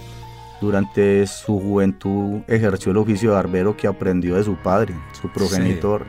Durante 0.63 1.28
su 1.28 1.60
juventud 1.60 2.39
ejerció 2.47 2.93
el 2.93 2.97
oficio 2.97 3.32
de 3.32 3.36
barbero 3.36 3.76
que 3.76 3.86
aprendió 3.86 4.36
de 4.36 4.45
su 4.45 4.56
padre, 4.56 4.95
su 5.12 5.30
progenitor, 5.30 6.06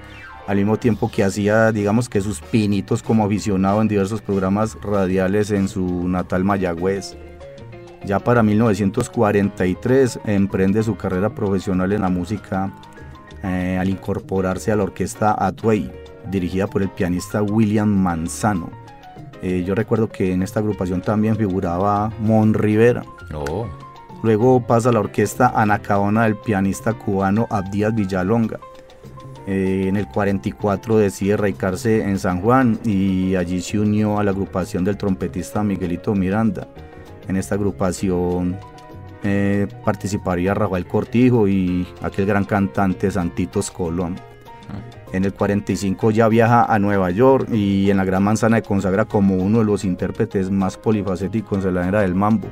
al 0.47 0.59
mismo 0.59 0.77
tiempo 0.77 1.11
que 1.11 1.25
hacía, 1.25 1.73
digamos 1.73 2.09
que 2.09 2.21
sus 2.21 2.41
pinitos 2.41 3.03
como 3.03 3.25
aficionado 3.25 3.83
en 3.83 3.89
diversos 3.89 4.23
programas 4.23 4.79
radiales 4.81 5.51
en 5.51 5.67
su 5.67 6.07
natal 6.07 6.45
Mayagüez. 6.45 7.17
Ya 8.07 8.21
para 8.21 8.45
1943 8.45 10.21
emprende 10.25 10.85
su 10.85 10.95
carrera 10.97 11.35
profesional 11.35 11.91
en 11.91 12.03
la 12.03 12.09
música 12.09 12.73
eh, 13.43 13.77
al 13.81 13.89
incorporarse 13.89 14.71
a 14.71 14.77
la 14.77 14.85
orquesta 14.85 15.35
Atway, 15.37 15.91
dirigida 16.31 16.69
por 16.69 16.83
el 16.83 16.91
pianista 16.91 17.43
William 17.43 17.89
Manzano. 17.89 18.71
Eh, 19.43 19.65
yo 19.67 19.75
recuerdo 19.75 20.09
que 20.09 20.33
en 20.33 20.45
esta 20.45 20.61
agrupación 20.61 21.03
también 21.03 21.35
figuraba 21.35 22.13
Mon 22.21 22.55
Rivera. 22.55 23.03
Oh, 23.35 23.67
Luego 24.25 24.59
pasa 24.67 24.91
la 24.91 25.01
orquesta 25.01 25.53
Anacaona 25.55 26.23
del 26.23 26.37
pianista 26.37 26.95
cubano 26.95 27.47
Abdías 27.51 27.95
Villalonga. 27.95 28.59
Eh, 29.47 29.85
en 29.87 29.99
el 29.99 30.09
44 30.09 30.97
decide 30.97 31.37
radicarse 31.37 32.01
en 32.01 32.19
San 32.19 32.41
Juan 32.41 32.81
y 32.87 33.35
allí 33.35 33.61
se 33.61 33.79
unió 33.79 34.19
a 34.19 34.25
la 34.25 34.31
agrupación 34.31 34.83
del 34.83 34.97
trompetista 34.97 35.63
Miguelito 35.63 36.15
Miranda. 36.15 36.67
En 37.29 37.37
esta 37.37 37.57
agrupación 37.57 38.57
eh, 39.23 39.67
participaría 39.85 40.55
Rafael 40.55 40.87
Cortijo 40.87 41.47
y 41.47 41.87
aquel 42.01 42.25
gran 42.25 42.47
cantante 42.47 43.11
Santitos 43.11 43.71
Colón. 43.71 44.17
En 45.13 45.27
el 45.27 45.35
45 45.35 46.13
ya 46.13 46.29
viaja 46.29 46.65
a 46.65 46.79
Nueva 46.79 47.11
York 47.11 47.51
y 47.53 47.91
en 47.91 47.99
la 47.99 48.07
Gran 48.07 48.23
Manzana 48.23 48.57
se 48.57 48.63
consagra 48.63 49.05
como 49.05 49.37
uno 49.37 49.59
de 49.59 49.67
los 49.67 49.85
intérpretes 49.85 50.51
más 50.51 50.79
polifacéticos 50.79 51.63
de 51.63 51.73
la 51.73 51.87
era 51.87 52.01
del 52.01 52.15
mambo. 52.15 52.49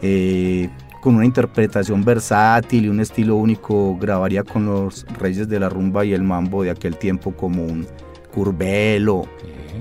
Eh, 0.00 0.70
con 1.04 1.16
una 1.16 1.26
interpretación 1.26 2.02
versátil 2.02 2.86
y 2.86 2.88
un 2.88 2.98
estilo 2.98 3.36
único, 3.36 3.94
grabaría 3.98 4.42
con 4.42 4.64
los 4.64 5.04
reyes 5.20 5.46
de 5.50 5.60
la 5.60 5.68
rumba 5.68 6.02
y 6.06 6.14
el 6.14 6.22
mambo 6.22 6.62
de 6.62 6.70
aquel 6.70 6.96
tiempo 6.96 7.32
como 7.32 7.62
un 7.62 7.86
Curbelo, 8.32 9.26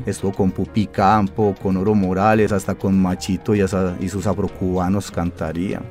estuvo 0.06 0.34
con 0.34 0.52
Pupi 0.52 0.88
Campo, 0.88 1.56
con 1.64 1.78
Oro 1.78 1.96
Morales, 1.96 2.52
hasta 2.52 2.76
con 2.76 3.02
Machito 3.02 3.56
y, 3.56 3.62
asa- 3.62 3.96
y 4.02 4.10
sus 4.10 4.28
afrocubanos 4.28 5.12
cantaría. 5.12 5.82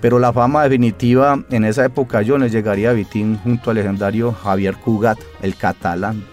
Pero 0.00 0.18
la 0.18 0.32
fama 0.32 0.62
definitiva 0.62 1.44
en 1.50 1.64
esa 1.66 1.84
época 1.84 2.22
yo 2.22 2.38
les 2.38 2.50
llegaría 2.50 2.88
a 2.88 2.94
Vitín 2.94 3.36
junto 3.36 3.68
al 3.68 3.76
legendario 3.76 4.32
Javier 4.32 4.76
Cugat, 4.78 5.18
el 5.42 5.54
catalán. 5.54 6.24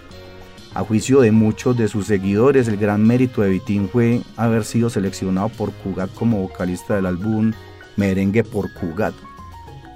A 0.74 0.80
juicio 0.80 1.20
de 1.20 1.30
muchos 1.30 1.76
de 1.76 1.88
sus 1.88 2.06
seguidores, 2.06 2.68
el 2.68 2.78
gran 2.78 3.06
mérito 3.06 3.42
de 3.42 3.50
Vitín 3.50 3.86
fue 3.86 4.22
haber 4.38 4.64
sido 4.64 4.88
seleccionado 4.88 5.50
por 5.50 5.72
Cugat 5.72 6.12
como 6.14 6.40
vocalista 6.40 6.96
del 6.96 7.04
álbum 7.04 7.52
Merengue 7.96 8.44
por 8.44 8.72
Cugat, 8.74 9.14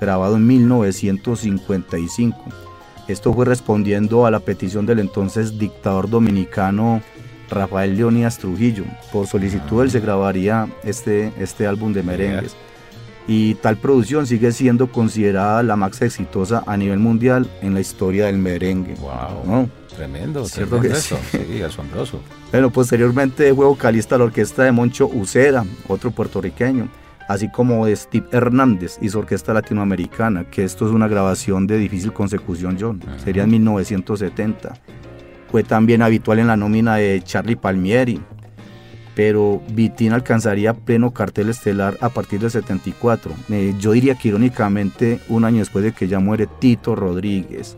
grabado 0.00 0.36
en 0.36 0.46
1955. 0.46 2.36
Esto 3.08 3.32
fue 3.32 3.46
respondiendo 3.46 4.26
a 4.26 4.30
la 4.30 4.40
petición 4.40 4.84
del 4.86 4.98
entonces 4.98 5.58
dictador 5.58 6.10
dominicano 6.10 7.00
Rafael 7.48 7.96
Leonidas 7.96 8.38
Trujillo. 8.38 8.84
Por 9.12 9.26
solicitud 9.26 9.82
él 9.82 9.90
se 9.90 10.00
grabaría 10.00 10.68
este, 10.84 11.32
este 11.38 11.66
álbum 11.66 11.92
de 11.92 12.02
merengues. 12.02 12.54
Y 13.26 13.54
tal 13.56 13.76
producción 13.76 14.26
sigue 14.26 14.52
siendo 14.52 14.90
considerada 14.90 15.62
la 15.62 15.76
más 15.76 16.00
exitosa 16.00 16.64
a 16.66 16.76
nivel 16.78 16.98
mundial 16.98 17.50
en 17.60 17.74
la 17.74 17.80
historia 17.80 18.26
del 18.26 18.38
merengue. 18.38 18.94
wow, 18.94 19.44
¿no? 19.44 19.68
tremendo, 19.94 20.44
Cierto 20.46 20.76
tremendo 20.76 20.94
que 20.94 20.98
eso. 21.00 21.18
sí. 21.30 21.38
Sí, 21.56 21.62
asombroso. 21.62 22.20
Bueno, 22.52 22.70
posteriormente 22.70 23.52
fue 23.54 23.66
vocalista 23.66 24.14
de 24.14 24.20
la 24.20 24.24
orquesta 24.26 24.62
de 24.62 24.72
Moncho 24.72 25.08
Ucera, 25.12 25.64
otro 25.88 26.10
puertorriqueño, 26.10 26.88
así 27.28 27.48
como 27.48 27.86
de 27.86 27.94
Steve 27.94 28.26
Hernández 28.32 28.98
y 29.00 29.10
su 29.10 29.18
orquesta 29.20 29.54
latinoamericana, 29.54 30.44
que 30.44 30.64
esto 30.64 30.86
es 30.86 30.92
una 30.92 31.06
grabación 31.06 31.66
de 31.66 31.78
difícil 31.78 32.12
consecución, 32.12 32.76
John, 32.80 33.00
sería 33.22 33.44
en 33.44 33.50
1970. 33.50 34.74
Fue 35.50 35.62
también 35.62 36.02
habitual 36.02 36.40
en 36.40 36.48
la 36.48 36.56
nómina 36.56 36.96
de 36.96 37.22
Charlie 37.22 37.56
Palmieri, 37.56 38.20
pero 39.14 39.62
Vitín 39.70 40.12
alcanzaría 40.12 40.74
pleno 40.74 41.12
cartel 41.12 41.50
estelar 41.50 41.98
a 42.00 42.08
partir 42.08 42.40
del 42.40 42.50
74. 42.50 43.32
Eh, 43.50 43.74
yo 43.78 43.92
diría 43.92 44.14
que 44.14 44.28
irónicamente 44.28 45.20
un 45.28 45.44
año 45.44 45.58
después 45.58 45.84
de 45.84 45.92
que 45.92 46.08
ya 46.08 46.18
muere 46.18 46.48
Tito 46.58 46.94
Rodríguez. 46.94 47.76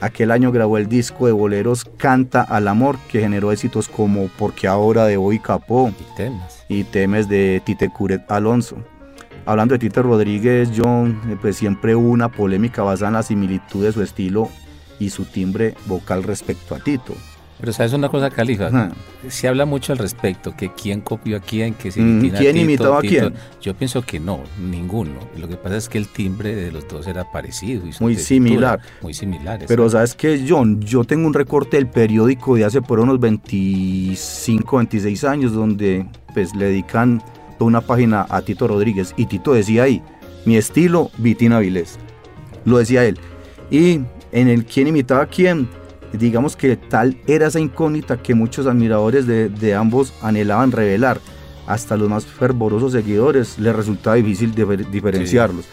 Aquel 0.00 0.30
año 0.30 0.50
grabó 0.50 0.78
el 0.78 0.88
disco 0.88 1.26
de 1.26 1.32
boleros 1.32 1.84
Canta 1.84 2.42
al 2.42 2.66
Amor, 2.66 2.98
que 3.08 3.20
generó 3.20 3.52
éxitos 3.52 3.88
como 3.88 4.28
Porque 4.36 4.66
ahora 4.66 5.04
de 5.06 5.16
hoy 5.16 5.38
Capó 5.38 5.90
Y 5.90 6.16
temas. 6.16 6.61
Y 6.72 6.84
temas 6.84 7.28
de 7.28 7.62
Tite 7.64 7.90
Curet 7.90 8.30
Alonso. 8.30 8.76
Hablando 9.44 9.74
de 9.74 9.78
Tite 9.78 10.02
Rodríguez, 10.02 10.70
John, 10.76 11.20
eh, 11.28 11.36
pues 11.40 11.56
siempre 11.56 11.94
hubo 11.94 12.08
una 12.08 12.30
polémica 12.30 12.82
basada 12.82 13.08
en 13.08 13.14
la 13.14 13.22
similitud 13.22 13.84
de 13.84 13.92
su 13.92 14.02
estilo 14.02 14.48
y 14.98 15.10
su 15.10 15.24
timbre 15.24 15.74
vocal 15.86 16.22
respecto 16.22 16.74
a 16.74 16.78
Tito. 16.78 17.14
Pero 17.62 17.72
sabes 17.72 17.92
una 17.92 18.08
cosa, 18.08 18.28
Califa, 18.28 18.66
Ajá. 18.66 18.90
se 19.28 19.46
habla 19.46 19.64
mucho 19.66 19.92
al 19.92 19.98
respecto, 19.98 20.52
que 20.56 20.72
quién 20.72 21.00
copió 21.00 21.36
a 21.36 21.40
quién, 21.40 21.74
que 21.74 21.92
si 21.92 22.00
Mm, 22.00 22.20
¿quién 22.32 22.54
Tito, 22.54 22.58
imitaba 22.58 22.98
a 22.98 23.00
Tito. 23.02 23.30
quién? 23.30 23.34
Yo 23.60 23.74
pienso 23.76 24.02
que 24.02 24.18
no, 24.18 24.40
ninguno. 24.60 25.12
Lo 25.38 25.46
que 25.48 25.54
pasa 25.56 25.76
es 25.76 25.88
que 25.88 25.96
el 25.98 26.08
timbre 26.08 26.56
de 26.56 26.72
los 26.72 26.88
dos 26.88 27.06
era 27.06 27.30
parecido. 27.30 27.86
y 27.86 27.92
Muy 28.00 28.16
similar. 28.16 28.80
Muy 29.00 29.14
similar. 29.14 29.60
Pero 29.68 29.88
sabes 29.88 30.16
que 30.16 30.44
John, 30.48 30.80
yo 30.80 31.04
tengo 31.04 31.24
un 31.24 31.34
recorte 31.34 31.76
del 31.76 31.86
periódico 31.86 32.56
de 32.56 32.64
hace 32.64 32.82
por 32.82 32.98
unos 32.98 33.20
25, 33.20 34.76
26 34.78 35.24
años 35.24 35.52
donde 35.52 36.04
pues 36.34 36.54
le 36.56 36.64
dedican 36.66 37.22
toda 37.58 37.68
una 37.68 37.80
página 37.80 38.26
a 38.28 38.42
Tito 38.42 38.66
Rodríguez 38.66 39.14
y 39.16 39.26
Tito 39.26 39.52
decía 39.54 39.84
ahí, 39.84 40.02
mi 40.44 40.56
estilo 40.56 41.12
Vitín 41.18 41.52
Avilés. 41.52 41.98
Lo 42.64 42.78
decía 42.78 43.04
él. 43.04 43.18
Y 43.70 44.00
en 44.32 44.48
el 44.48 44.64
quién 44.64 44.88
imitaba 44.88 45.22
a 45.22 45.26
quién, 45.26 45.68
digamos 46.12 46.56
que 46.56 46.76
tal 46.76 47.16
era 47.26 47.46
esa 47.46 47.60
incógnita 47.60 48.16
que 48.22 48.34
muchos 48.34 48.66
admiradores 48.66 49.26
de, 49.26 49.48
de 49.48 49.74
ambos 49.74 50.12
anhelaban 50.22 50.72
revelar. 50.72 51.20
Hasta 51.66 51.96
los 51.96 52.08
más 52.08 52.26
fervorosos 52.26 52.92
seguidores 52.92 53.58
les 53.58 53.74
resultaba 53.74 54.16
difícil 54.16 54.54
difer- 54.54 54.88
diferenciarlos. 54.90 55.64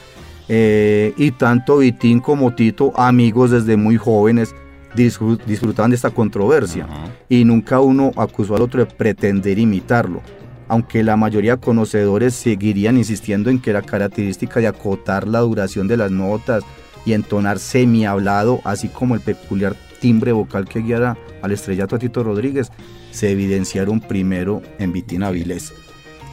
Eh, 0.47 1.13
y 1.17 1.31
tanto 1.31 1.77
Vitín 1.77 2.19
como 2.19 2.53
Tito, 2.53 2.93
amigos 2.99 3.51
desde 3.51 3.75
muy 3.77 3.97
jóvenes, 3.97 4.55
disfrut- 4.95 5.43
disfrutaban 5.45 5.91
de 5.91 5.95
esta 5.95 6.09
controversia. 6.11 6.87
Y 7.27 7.43
nunca 7.43 7.79
uno 7.79 8.11
acusó 8.15 8.55
al 8.55 8.61
otro 8.61 8.79
de 8.79 8.85
pretender 8.85 9.57
imitarlo. 9.59 10.21
Aunque 10.67 11.03
la 11.03 11.17
mayoría 11.17 11.55
de 11.55 11.61
conocedores 11.61 12.35
seguirían 12.35 12.95
insistiendo 12.97 13.49
en 13.49 13.59
que 13.59 13.73
la 13.73 13.81
característica 13.81 14.59
de 14.59 14.67
acotar 14.67 15.27
la 15.27 15.39
duración 15.39 15.87
de 15.87 15.97
las 15.97 16.11
notas 16.11 16.63
y 17.05 17.13
entonar 17.13 17.57
semi-hablado, 17.57 18.61
así 18.63 18.87
como 18.87 19.15
el 19.15 19.21
peculiar 19.21 19.75
timbre 19.99 20.31
vocal 20.31 20.67
que 20.67 20.81
guiara 20.81 21.17
al 21.41 21.51
estrellato 21.51 21.95
a 21.95 21.99
Tito 21.99 22.23
Rodríguez, 22.23 22.71
se 23.11 23.31
evidenciaron 23.31 23.99
primero 23.99 24.61
en 24.77 24.91
Vitín 24.93 25.23
Avilés. 25.23 25.73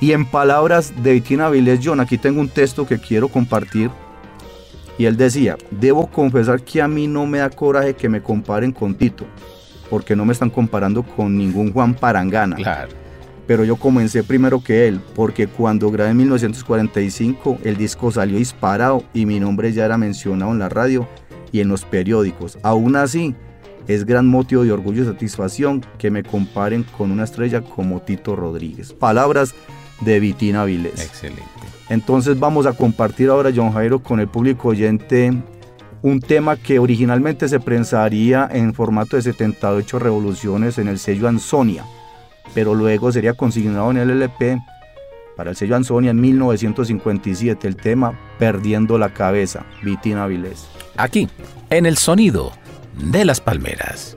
Y 0.01 0.13
en 0.13 0.27
palabras 0.27 0.93
de 1.03 1.15
Vitín 1.15 1.41
Avilés, 1.41 1.81
John, 1.83 2.01
aquí 2.01 2.19
tengo 2.19 2.41
un 2.41 2.49
texto 2.49 2.87
que 2.87 2.99
quiero 2.99 3.29
compartir. 3.29 3.91
Y 4.99 5.05
él 5.05 5.17
decía, 5.17 5.57
debo 5.71 6.07
confesar 6.07 6.63
que 6.63 6.81
a 6.81 6.89
mí 6.89 7.07
no 7.07 7.27
me 7.27 7.39
da 7.39 7.51
coraje 7.51 7.95
que 7.95 8.09
me 8.09 8.23
comparen 8.23 8.73
con 8.73 8.95
Tito, 8.95 9.27
porque 9.91 10.17
no 10.17 10.25
me 10.25 10.33
están 10.33 10.51
comparando 10.51 11.03
con 11.03 11.37
ningún 11.37 11.73
Juan 11.73 11.95
Parangana. 11.95 12.57
Claro. 12.57 12.91
Pero 13.47 13.65
yo 13.65 13.77
comencé 13.77 14.25
primero 14.25 14.63
que 14.63 14.89
él, 14.89 15.01
porque 15.15 15.47
cuando 15.47 15.91
grabé 15.91 16.11
en 16.11 16.17
1945, 16.17 17.59
el 17.63 17.77
disco 17.77 18.11
salió 18.11 18.39
disparado 18.39 19.05
y 19.15 19.25
mi 19.25 19.39
nombre 19.39 19.73
ya 19.73 19.85
era 19.85 19.97
mencionado 19.97 20.51
en 20.51 20.59
la 20.59 20.69
radio 20.69 21.07
y 21.53 21.61
en 21.61 21.69
los 21.69 21.85
periódicos. 21.85 22.59
Aún 22.63 22.97
así, 22.97 23.37
es 23.89 24.05
gran 24.05 24.27
motivo 24.27 24.65
de 24.65 24.73
orgullo 24.73 25.03
y 25.03 25.07
satisfacción 25.07 25.85
que 25.99 26.11
me 26.11 26.23
comparen 26.23 26.85
con 26.97 27.11
una 27.11 27.25
estrella 27.25 27.63
como 27.63 28.01
Tito 28.01 28.37
Rodríguez. 28.37 28.93
Palabras 28.93 29.55
de 30.01 30.21
Vitina 30.21 30.65
Vilés. 30.65 31.05
Excelente. 31.05 31.43
Entonces 31.89 32.39
vamos 32.39 32.67
a 32.67 32.73
compartir 32.73 33.29
ahora, 33.31 33.53
John 33.55 33.73
Jairo, 33.73 34.01
con 34.01 34.21
el 34.21 34.29
público 34.29 34.69
oyente 34.69 35.33
un 36.03 36.21
tema 36.21 36.57
que 36.57 36.79
originalmente 36.79 37.49
se 37.49 37.59
prensaría 37.59 38.49
en 38.53 38.75
formato 38.75 39.17
de 39.17 39.23
78 39.23 39.99
revoluciones 39.99 40.79
en 40.79 40.89
el 40.89 40.99
sello 40.99 41.27
Ansonia, 41.27 41.85
pero 42.55 42.75
luego 42.75 43.11
sería 43.11 43.35
consignado 43.35 43.91
en 43.91 43.97
el 43.97 44.11
LP 44.11 44.59
para 45.37 45.51
el 45.51 45.57
sello 45.57 45.77
Ansonia 45.77 46.11
en 46.11 46.21
1957 46.21 47.67
el 47.67 47.77
tema 47.77 48.19
Perdiendo 48.39 48.99
la 48.99 49.13
cabeza, 49.13 49.67
Vitina 49.83 50.27
Vilés. 50.27 50.67
Aquí, 50.97 51.29
en 51.71 51.87
el 51.87 51.97
sonido 51.97 52.53
de 52.97 53.25
las 53.25 53.41
palmeras. 53.41 54.17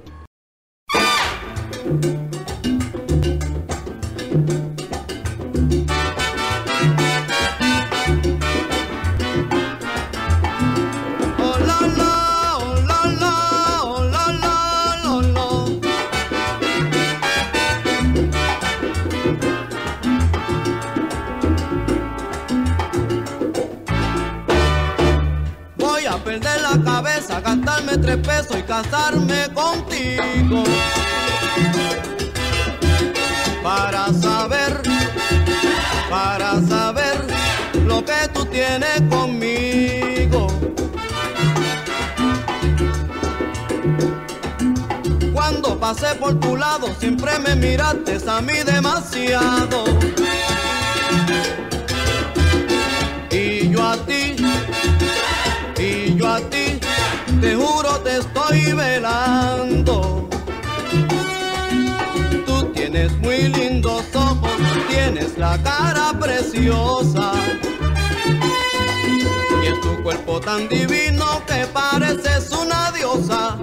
Cabeza, 27.20 27.42
gastarme 27.42 27.98
tres 27.98 28.18
pesos 28.18 28.58
y 28.58 28.64
casarme 28.64 29.48
contigo. 29.54 30.64
Para 33.64 34.08
saber, 34.14 34.82
para 36.10 36.62
saber 36.62 37.28
lo 37.86 38.04
que 38.04 38.28
tú 38.34 38.46
tienes 38.46 39.02
conmigo. 39.10 40.48
Cuando 45.34 45.80
pasé 45.80 46.16
por 46.16 46.40
tu 46.40 46.56
lado 46.56 46.88
siempre 47.00 47.38
me 47.40 47.56
miraste 47.56 48.18
a 48.28 48.42
mí 48.42 48.54
demasiado. 48.66 49.84
Te 57.42 57.56
juro 57.56 58.00
te 58.02 58.18
estoy 58.18 58.74
velando. 58.74 60.30
Tú 62.46 62.64
tienes 62.74 63.12
muy 63.20 63.48
lindos 63.50 64.04
ojos, 64.14 64.52
tienes 64.90 65.38
la 65.38 65.58
cara 65.62 66.14
preciosa. 66.20 67.32
Y 69.64 69.68
es 69.68 69.82
tu 69.82 70.02
cuerpo 70.04 70.40
tan 70.40 70.68
divino 70.68 71.42
que 71.46 71.66
pareces 71.68 72.52
una 72.52 72.92
diosa. 72.92 73.58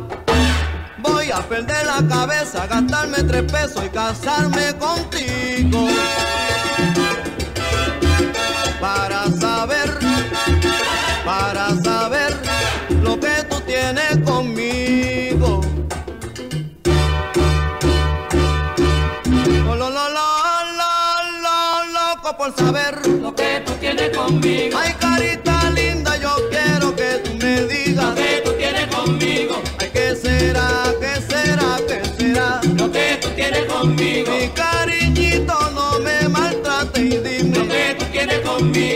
Voy 0.98 1.30
a 1.30 1.40
perder 1.40 1.86
la 1.86 2.06
cabeza, 2.08 2.66
gastarme 2.66 3.22
tres 3.22 3.52
pesos 3.52 3.84
y 3.84 3.88
casarme 3.90 4.74
contigo. 4.78 5.88
Por 22.46 22.64
saber 22.66 23.06
Lo 23.20 23.35
que 23.35 23.62
tú 23.64 23.72
tienes 23.80 24.16
conmigo, 24.16 24.78
Ay, 24.78 24.92
carita 25.00 25.70
linda, 25.70 26.16
yo 26.18 26.35
quiero 26.50 26.94
que 26.94 27.20
tú 27.24 27.35
me 27.35 27.62
digas. 27.62 28.04
lo 28.04 28.14
que 28.14 28.42
tú 28.44 28.52
tienes 28.52 28.87
conmigo, 28.94 29.62
Ay, 29.80 29.90
¿qué 29.92 30.14
será? 30.14 30.68
¿Qué 31.00 31.20
será? 31.28 31.76
¿Qué 31.88 32.02
será? 32.18 32.61
lo 32.76 32.90
que 32.92 33.18
tú 33.20 33.28
tienes 33.35 33.64
conmigo, 33.64 34.32
Mi 34.32 34.48
cariñito, 34.48 35.70
no 35.74 35.98
me 36.00 36.28
maltrate 36.28 37.00
y 37.00 37.11
lo 37.11 37.22
dime. 37.22 37.68
que 37.68 37.96
tú 37.98 38.04
tienes 38.12 38.40
conmigo, 38.40 38.95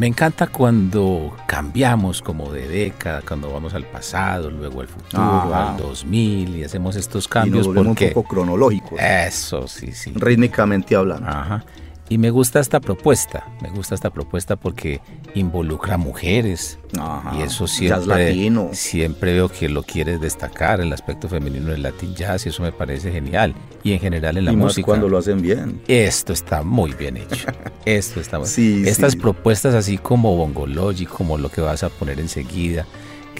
Me 0.00 0.08
encanta 0.08 0.48
cuando 0.48 1.34
cambiamos 1.46 2.20
como 2.20 2.52
de 2.52 2.68
década, 2.68 3.22
cuando 3.26 3.50
vamos 3.50 3.72
al 3.72 3.84
pasado, 3.84 4.50
luego 4.50 4.82
al 4.82 4.88
futuro, 4.88 5.22
Ajá. 5.22 5.70
al 5.70 5.76
2000 5.78 6.56
y 6.56 6.64
hacemos 6.64 6.96
estos 6.96 7.24
Y 7.24 7.26
nos 7.26 7.28
cambios 7.28 7.66
un 7.68 7.74
porque 7.74 8.08
poco 8.08 8.28
cronológicos, 8.28 9.00
eso 9.00 9.66
sí, 9.66 9.92
sí. 9.92 10.12
rítmicamente 10.14 10.94
hablando. 10.94 11.26
Ajá. 11.26 11.64
Y 12.10 12.18
me 12.18 12.28
gusta 12.30 12.60
esta 12.60 12.80
propuesta, 12.80 13.48
me 13.62 13.70
gusta 13.70 13.94
esta 13.94 14.10
propuesta 14.10 14.56
porque 14.56 15.00
involucra 15.34 15.96
mujeres 15.96 16.78
Ajá. 16.98 17.34
y 17.38 17.42
eso 17.42 17.66
siempre, 17.66 18.26
latino. 18.26 18.68
siempre 18.72 19.32
veo 19.32 19.48
que 19.48 19.70
lo 19.70 19.82
quieres 19.82 20.20
destacar, 20.20 20.82
el 20.82 20.92
aspecto 20.92 21.30
femenino 21.30 21.70
del 21.70 21.82
Latin 21.82 22.14
Jazz 22.14 22.44
y 22.44 22.50
eso 22.50 22.62
me 22.62 22.72
parece 22.72 23.10
genial. 23.10 23.54
Y 23.82 23.92
en 23.94 24.00
general 24.00 24.36
en 24.36 24.44
la 24.44 24.52
y 24.52 24.56
más 24.56 24.64
música. 24.66 24.84
cuando 24.86 25.08
lo 25.08 25.16
hacen 25.16 25.40
bien. 25.40 25.80
Esto 25.88 26.34
está 26.34 26.62
muy 26.62 26.92
bien 26.92 27.16
hecho. 27.16 27.46
Esto 27.86 28.20
está 28.20 28.38
muy 28.38 28.48
Sí, 28.48 28.82
Estas 28.86 29.12
sí. 29.12 29.18
propuestas 29.18 29.74
así 29.74 29.96
como 29.96 30.36
Bongology, 30.36 31.06
como 31.06 31.38
lo 31.38 31.48
que 31.50 31.62
vas 31.62 31.82
a 31.84 31.88
poner 31.88 32.20
enseguida, 32.20 32.86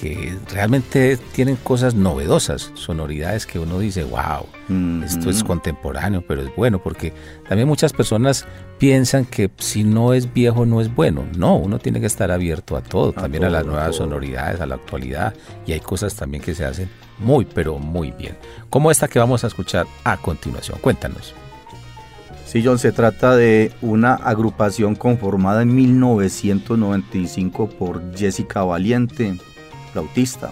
que 0.05 0.37
realmente 0.53 1.17
tienen 1.33 1.57
cosas 1.57 1.95
novedosas, 1.95 2.71
sonoridades 2.75 3.47
que 3.47 3.59
uno 3.59 3.79
dice, 3.79 4.05
wow, 4.05 4.45
esto 5.03 5.31
es 5.31 5.43
contemporáneo, 5.43 6.23
pero 6.29 6.43
es 6.43 6.55
bueno, 6.55 6.79
porque 6.83 7.15
también 7.49 7.67
muchas 7.67 7.95
personas 7.95 8.45
piensan 8.79 9.25
que 9.25 9.51
si 9.57 9.83
no 9.83 10.13
es 10.13 10.31
viejo 10.35 10.67
no 10.67 10.83
es 10.83 10.95
bueno. 10.95 11.25
No, 11.39 11.57
uno 11.57 11.79
tiene 11.79 12.01
que 12.01 12.07
estar 12.07 12.31
abierto 12.31 12.77
a 12.77 12.83
todo, 12.83 13.15
A 13.17 13.23
también 13.23 13.45
a 13.45 13.49
las 13.49 13.65
nuevas 13.65 13.97
sonoridades, 13.97 14.61
a 14.61 14.67
la 14.67 14.75
actualidad, 14.75 15.33
y 15.67 15.73
hay 15.73 15.81
cosas 15.81 16.15
también 16.15 16.43
que 16.43 16.55
se 16.55 16.67
hacen 16.67 16.91
muy, 17.19 17.47
pero 17.47 17.79
muy 17.79 18.11
bien. 18.11 18.37
Como 18.69 18.91
esta 18.91 19.09
que 19.09 19.19
vamos 19.19 19.43
a 19.43 19.47
escuchar 19.47 19.87
a 20.05 20.19
continuación. 20.19 20.81
Cuéntanos. 20.83 21.33
Sí, 22.45 22.63
John, 22.63 22.79
se 22.79 22.93
trata 22.93 23.35
de 23.35 23.73
una 23.81 24.17
agrupación 24.17 24.97
conformada 24.97 25.63
en 25.63 25.75
1995 25.75 27.71
por 27.71 28.15
Jessica 28.15 28.65
Valiente, 28.65 29.39
flautista, 29.95 30.51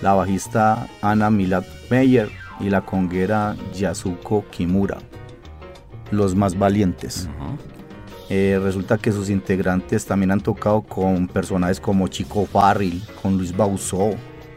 la 0.00 0.14
bajista 0.14 0.88
Ana 1.02 1.30
Milad 1.30 1.64
Meyer 1.90 2.30
y 2.60 2.70
la 2.70 2.80
conguera 2.80 3.54
Yasuko 3.74 4.46
Kimura, 4.50 4.96
los 6.10 6.34
más 6.34 6.58
valientes. 6.58 7.28
Eh, 8.30 8.58
resulta 8.62 8.96
que 8.96 9.12
sus 9.12 9.28
integrantes 9.28 10.06
también 10.06 10.30
han 10.30 10.40
tocado 10.40 10.80
con 10.80 11.28
personajes 11.28 11.78
como 11.78 12.08
Chico 12.08 12.46
Farrell, 12.46 13.02
con 13.20 13.36
Luis 13.36 13.54
Bausó, 13.54 14.12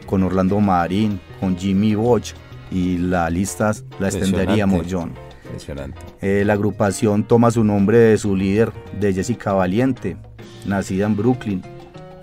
con 0.06 0.22
Orlando 0.22 0.58
Marín, 0.58 1.20
con 1.38 1.56
Jimmy 1.58 1.94
Bosch 1.94 2.32
y 2.70 2.96
la 2.96 3.28
lista 3.28 3.72
la 3.98 4.08
extenderíamos, 4.08 4.86
John. 4.90 5.12
Impresionante. 5.44 6.00
Eh, 6.22 6.44
la 6.46 6.54
agrupación 6.54 7.24
toma 7.24 7.50
su 7.50 7.62
nombre 7.62 7.98
de 7.98 8.16
su 8.16 8.34
líder, 8.34 8.72
de 8.98 9.12
Jessica 9.12 9.52
Valiente, 9.52 10.16
nacida 10.64 11.04
en 11.04 11.16
Brooklyn. 11.16 11.73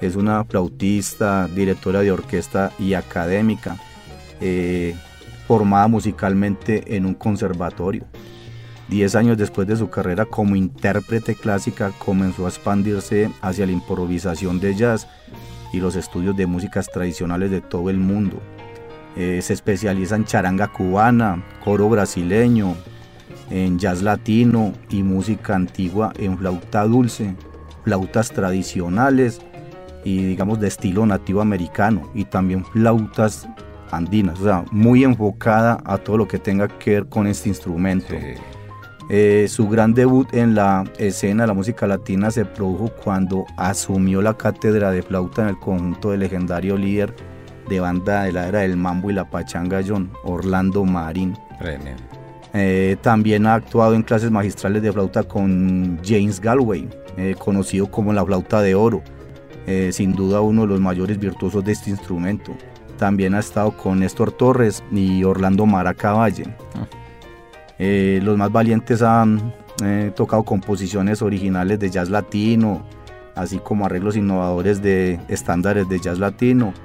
Es 0.01 0.15
una 0.15 0.43
flautista, 0.43 1.47
directora 1.47 2.01
de 2.01 2.11
orquesta 2.11 2.71
y 2.79 2.95
académica, 2.95 3.77
eh, 4.41 4.95
formada 5.47 5.87
musicalmente 5.87 6.95
en 6.97 7.05
un 7.05 7.13
conservatorio. 7.13 8.05
Diez 8.87 9.15
años 9.15 9.37
después 9.37 9.67
de 9.67 9.77
su 9.77 9.89
carrera 9.89 10.25
como 10.25 10.55
intérprete 10.55 11.35
clásica, 11.35 11.91
comenzó 11.99 12.45
a 12.45 12.49
expandirse 12.49 13.29
hacia 13.41 13.67
la 13.67 13.71
improvisación 13.71 14.59
de 14.59 14.75
jazz 14.75 15.07
y 15.71 15.79
los 15.79 15.95
estudios 15.95 16.35
de 16.35 16.47
músicas 16.47 16.87
tradicionales 16.91 17.51
de 17.51 17.61
todo 17.61 17.91
el 17.91 17.97
mundo. 17.97 18.41
Eh, 19.15 19.39
se 19.43 19.53
especializa 19.53 20.15
en 20.15 20.25
charanga 20.25 20.67
cubana, 20.67 21.45
coro 21.63 21.87
brasileño, 21.89 22.75
en 23.51 23.77
jazz 23.77 24.01
latino 24.01 24.73
y 24.89 25.03
música 25.03 25.55
antigua 25.55 26.11
en 26.17 26.37
flauta 26.37 26.85
dulce, 26.85 27.35
flautas 27.83 28.31
tradicionales 28.31 29.41
y 30.03 30.23
digamos 30.25 30.59
de 30.59 30.67
estilo 30.67 31.05
nativo 31.05 31.41
americano 31.41 32.09
y 32.13 32.25
también 32.25 32.65
flautas 32.65 33.47
andinas, 33.91 34.39
o 34.39 34.43
sea, 34.43 34.65
muy 34.71 35.03
enfocada 35.03 35.81
a 35.85 35.97
todo 35.97 36.17
lo 36.17 36.27
que 36.27 36.39
tenga 36.39 36.67
que 36.67 36.91
ver 36.91 37.05
con 37.07 37.27
este 37.27 37.49
instrumento. 37.49 38.13
Eh, 39.09 39.47
su 39.49 39.67
gran 39.67 39.93
debut 39.93 40.33
en 40.33 40.55
la 40.55 40.85
escena 40.97 41.43
de 41.43 41.47
la 41.47 41.53
música 41.53 41.85
latina 41.85 42.31
se 42.31 42.45
produjo 42.45 42.89
cuando 43.03 43.45
asumió 43.57 44.21
la 44.21 44.37
cátedra 44.37 44.91
de 44.91 45.01
flauta 45.01 45.41
en 45.41 45.49
el 45.49 45.59
conjunto 45.59 46.11
del 46.11 46.21
legendario 46.21 46.77
líder 46.77 47.13
de 47.67 47.79
banda 47.79 48.23
de 48.23 48.31
la 48.31 48.47
era 48.47 48.59
del 48.59 48.77
mambo 48.77 49.09
y 49.09 49.13
la 49.13 49.29
pachanga 49.29 49.81
John, 49.85 50.11
Orlando 50.23 50.85
Marín. 50.85 51.37
Eh, 52.53 52.97
también 53.01 53.45
ha 53.45 53.55
actuado 53.55 53.95
en 53.95 54.03
clases 54.03 54.31
magistrales 54.31 54.81
de 54.81 54.91
flauta 54.91 55.23
con 55.23 55.99
James 56.03 56.39
Galway, 56.39 56.87
eh, 57.17 57.35
conocido 57.37 57.89
como 57.89 58.13
la 58.13 58.25
flauta 58.25 58.61
de 58.61 58.75
oro, 58.75 59.01
sin 59.91 60.13
duda 60.13 60.41
uno 60.41 60.63
de 60.63 60.67
los 60.67 60.79
mayores 60.79 61.19
virtuosos 61.19 61.63
de 61.63 61.71
este 61.71 61.89
instrumento. 61.89 62.55
También 63.01 63.33
ha 63.33 63.39
estado 63.39 63.75
con 63.75 63.99
Néstor 64.01 64.31
Torres 64.31 64.83
y 64.91 65.23
Orlando 65.23 65.65
Mara. 65.65 65.95
Ah. 66.03 66.29
Eh, 67.79 68.19
los 68.21 68.37
más 68.37 68.51
valientes 68.51 69.01
han 69.01 69.55
eh, 69.83 70.11
tocado 70.15 70.43
composiciones 70.43 71.23
originales 71.23 71.79
de 71.79 71.89
jazz 71.89 72.11
latino, 72.11 72.85
así 73.33 73.57
como 73.57 73.87
arreglos 73.87 74.15
innovadores 74.15 74.83
de 74.83 75.19
estándares 75.29 75.89
de 75.89 75.99
jazz 75.99 76.19
latino. 76.19 76.75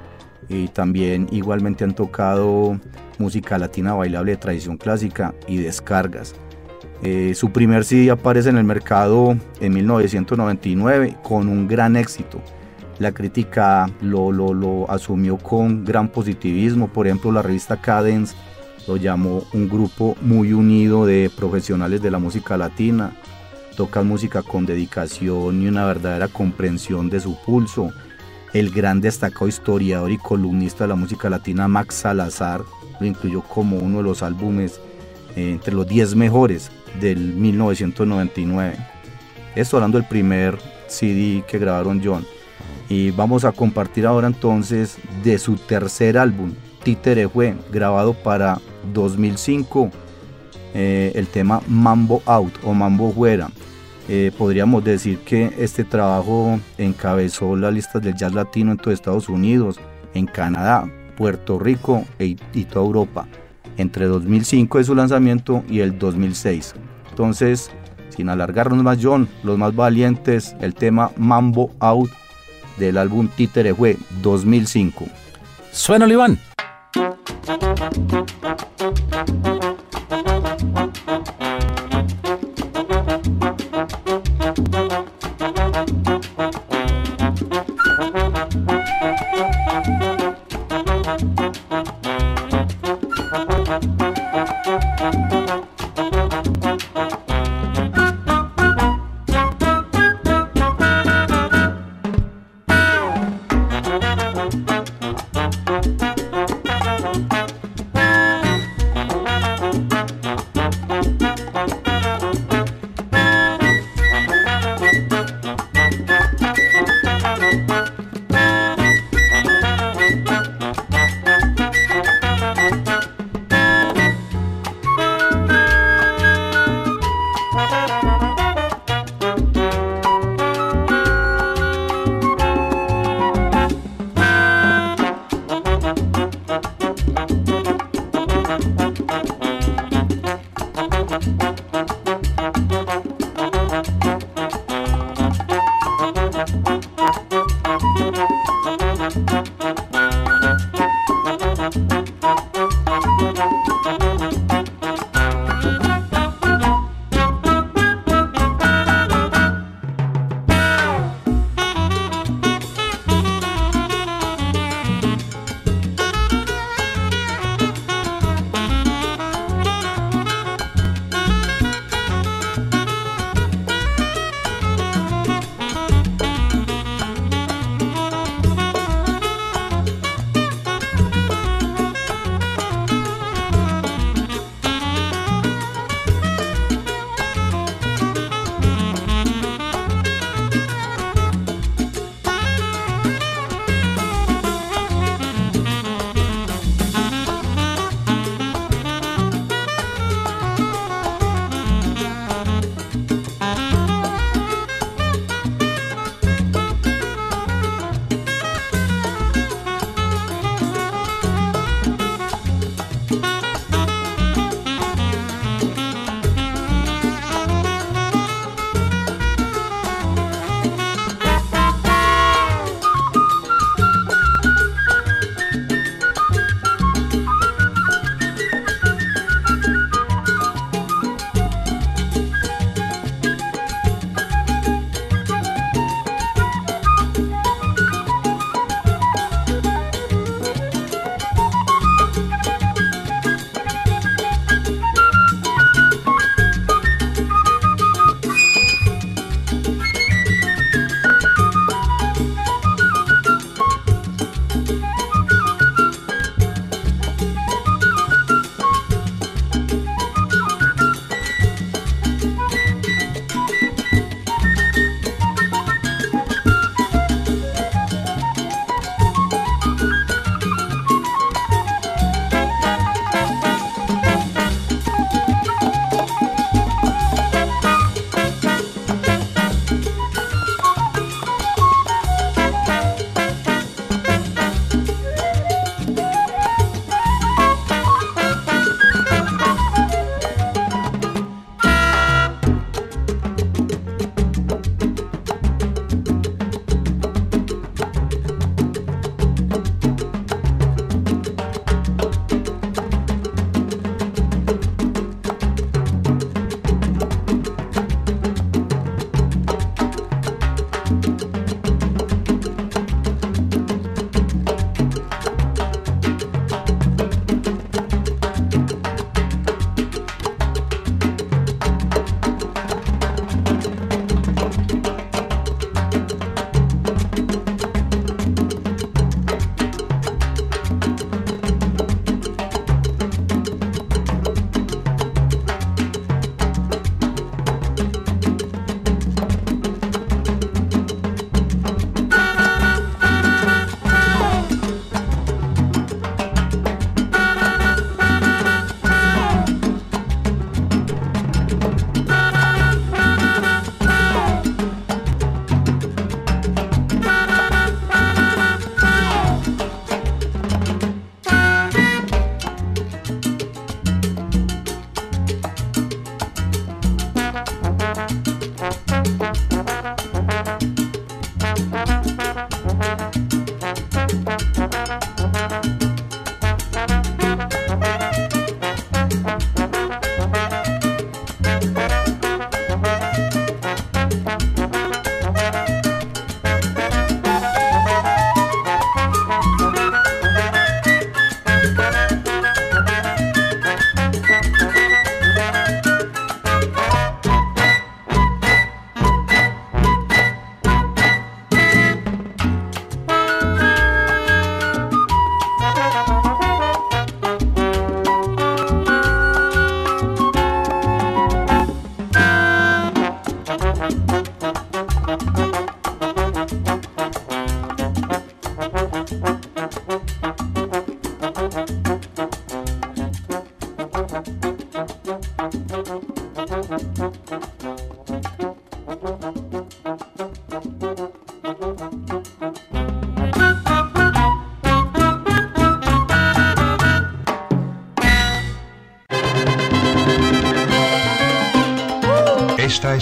Y 0.48 0.68
también 0.68 1.28
igualmente 1.32 1.84
han 1.84 1.94
tocado 1.94 2.80
música 3.18 3.58
latina 3.58 3.92
bailable 3.92 4.30
de 4.30 4.38
tradición 4.38 4.78
clásica 4.78 5.34
y 5.46 5.58
descargas. 5.58 6.34
Eh, 7.02 7.34
su 7.34 7.50
primer 7.50 7.84
CD 7.84 8.10
aparece 8.10 8.48
en 8.48 8.56
el 8.56 8.64
mercado 8.64 9.36
en 9.60 9.74
1999 9.74 11.18
con 11.22 11.48
un 11.48 11.68
gran 11.68 11.94
éxito. 11.96 12.40
La 12.98 13.12
crítica 13.12 13.90
lo, 14.00 14.32
lo, 14.32 14.54
lo 14.54 14.90
asumió 14.90 15.36
con 15.36 15.84
gran 15.84 16.08
positivismo. 16.08 16.88
Por 16.88 17.06
ejemplo, 17.06 17.30
la 17.30 17.42
revista 17.42 17.80
Cadence 17.80 18.34
lo 18.86 18.96
llamó 18.96 19.44
un 19.52 19.68
grupo 19.68 20.16
muy 20.22 20.52
unido 20.52 21.06
de 21.06 21.30
profesionales 21.34 22.00
de 22.00 22.10
la 22.10 22.18
música 22.18 22.56
latina. 22.56 23.12
Tocan 23.76 24.06
música 24.06 24.42
con 24.42 24.64
dedicación 24.64 25.62
y 25.62 25.68
una 25.68 25.84
verdadera 25.84 26.28
comprensión 26.28 27.10
de 27.10 27.20
su 27.20 27.36
pulso. 27.44 27.92
El 28.54 28.70
gran 28.70 29.02
destacado 29.02 29.48
historiador 29.48 30.10
y 30.10 30.18
columnista 30.18 30.84
de 30.84 30.88
la 30.88 30.94
música 30.94 31.28
latina 31.28 31.68
Max 31.68 31.96
Salazar 31.96 32.62
lo 32.98 33.06
incluyó 33.06 33.42
como 33.42 33.76
uno 33.76 33.98
de 33.98 34.04
los 34.04 34.22
álbumes 34.22 34.80
eh, 35.34 35.50
entre 35.50 35.74
los 35.74 35.86
10 35.86 36.14
mejores 36.14 36.70
del 36.98 37.34
1999. 37.34 38.76
Esto 39.54 39.76
hablando 39.76 39.98
del 39.98 40.08
primer 40.08 40.58
CD 40.86 41.44
que 41.46 41.58
grabaron 41.58 42.00
John. 42.02 42.24
Y 42.88 43.10
vamos 43.10 43.44
a 43.44 43.52
compartir 43.52 44.06
ahora 44.06 44.28
entonces 44.28 44.98
de 45.24 45.38
su 45.38 45.56
tercer 45.56 46.16
álbum, 46.16 46.52
Títere 46.86 47.28
fue 47.28 47.56
grabado 47.72 48.14
para 48.14 48.60
2005 48.94 49.90
eh, 50.72 51.10
el 51.16 51.26
tema 51.26 51.60
Mambo 51.66 52.22
Out 52.26 52.52
o 52.62 52.74
Mambo 52.74 53.10
Fuera. 53.12 53.48
Eh, 54.08 54.30
podríamos 54.38 54.84
decir 54.84 55.18
que 55.18 55.52
este 55.58 55.82
trabajo 55.82 56.60
encabezó 56.78 57.56
las 57.56 57.74
listas 57.74 58.02
del 58.02 58.14
jazz 58.14 58.32
latino 58.32 58.70
en 58.70 58.78
todo 58.78 58.94
Estados 58.94 59.28
Unidos, 59.28 59.80
en 60.14 60.26
Canadá, 60.26 60.88
Puerto 61.16 61.58
Rico 61.58 62.04
e, 62.20 62.36
y 62.52 62.64
toda 62.66 62.86
Europa, 62.86 63.26
entre 63.78 64.04
2005 64.04 64.78
de 64.78 64.84
su 64.84 64.94
lanzamiento 64.94 65.64
y 65.68 65.80
el 65.80 65.98
2006. 65.98 66.74
Entonces, 67.10 67.72
sin 68.10 68.28
alargarnos 68.28 68.80
más, 68.84 68.98
John, 69.02 69.28
los 69.42 69.58
más 69.58 69.74
valientes, 69.74 70.54
el 70.60 70.74
tema 70.74 71.10
Mambo 71.16 71.72
Out 71.80 72.10
del 72.76 72.98
álbum 72.98 73.28
Títere 73.28 73.74
fue 73.74 73.96
2005. 74.22 75.06
Suena, 75.72 76.06
Iván. 76.06 76.38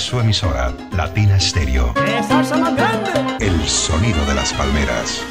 Su 0.05 0.21
emisora, 0.21 0.71
Latina 0.95 1.41
Stereo. 1.41 1.95
El 3.41 3.67
sonido 3.67 4.23
de 4.27 4.35
las 4.35 4.53
palmeras. 4.53 5.23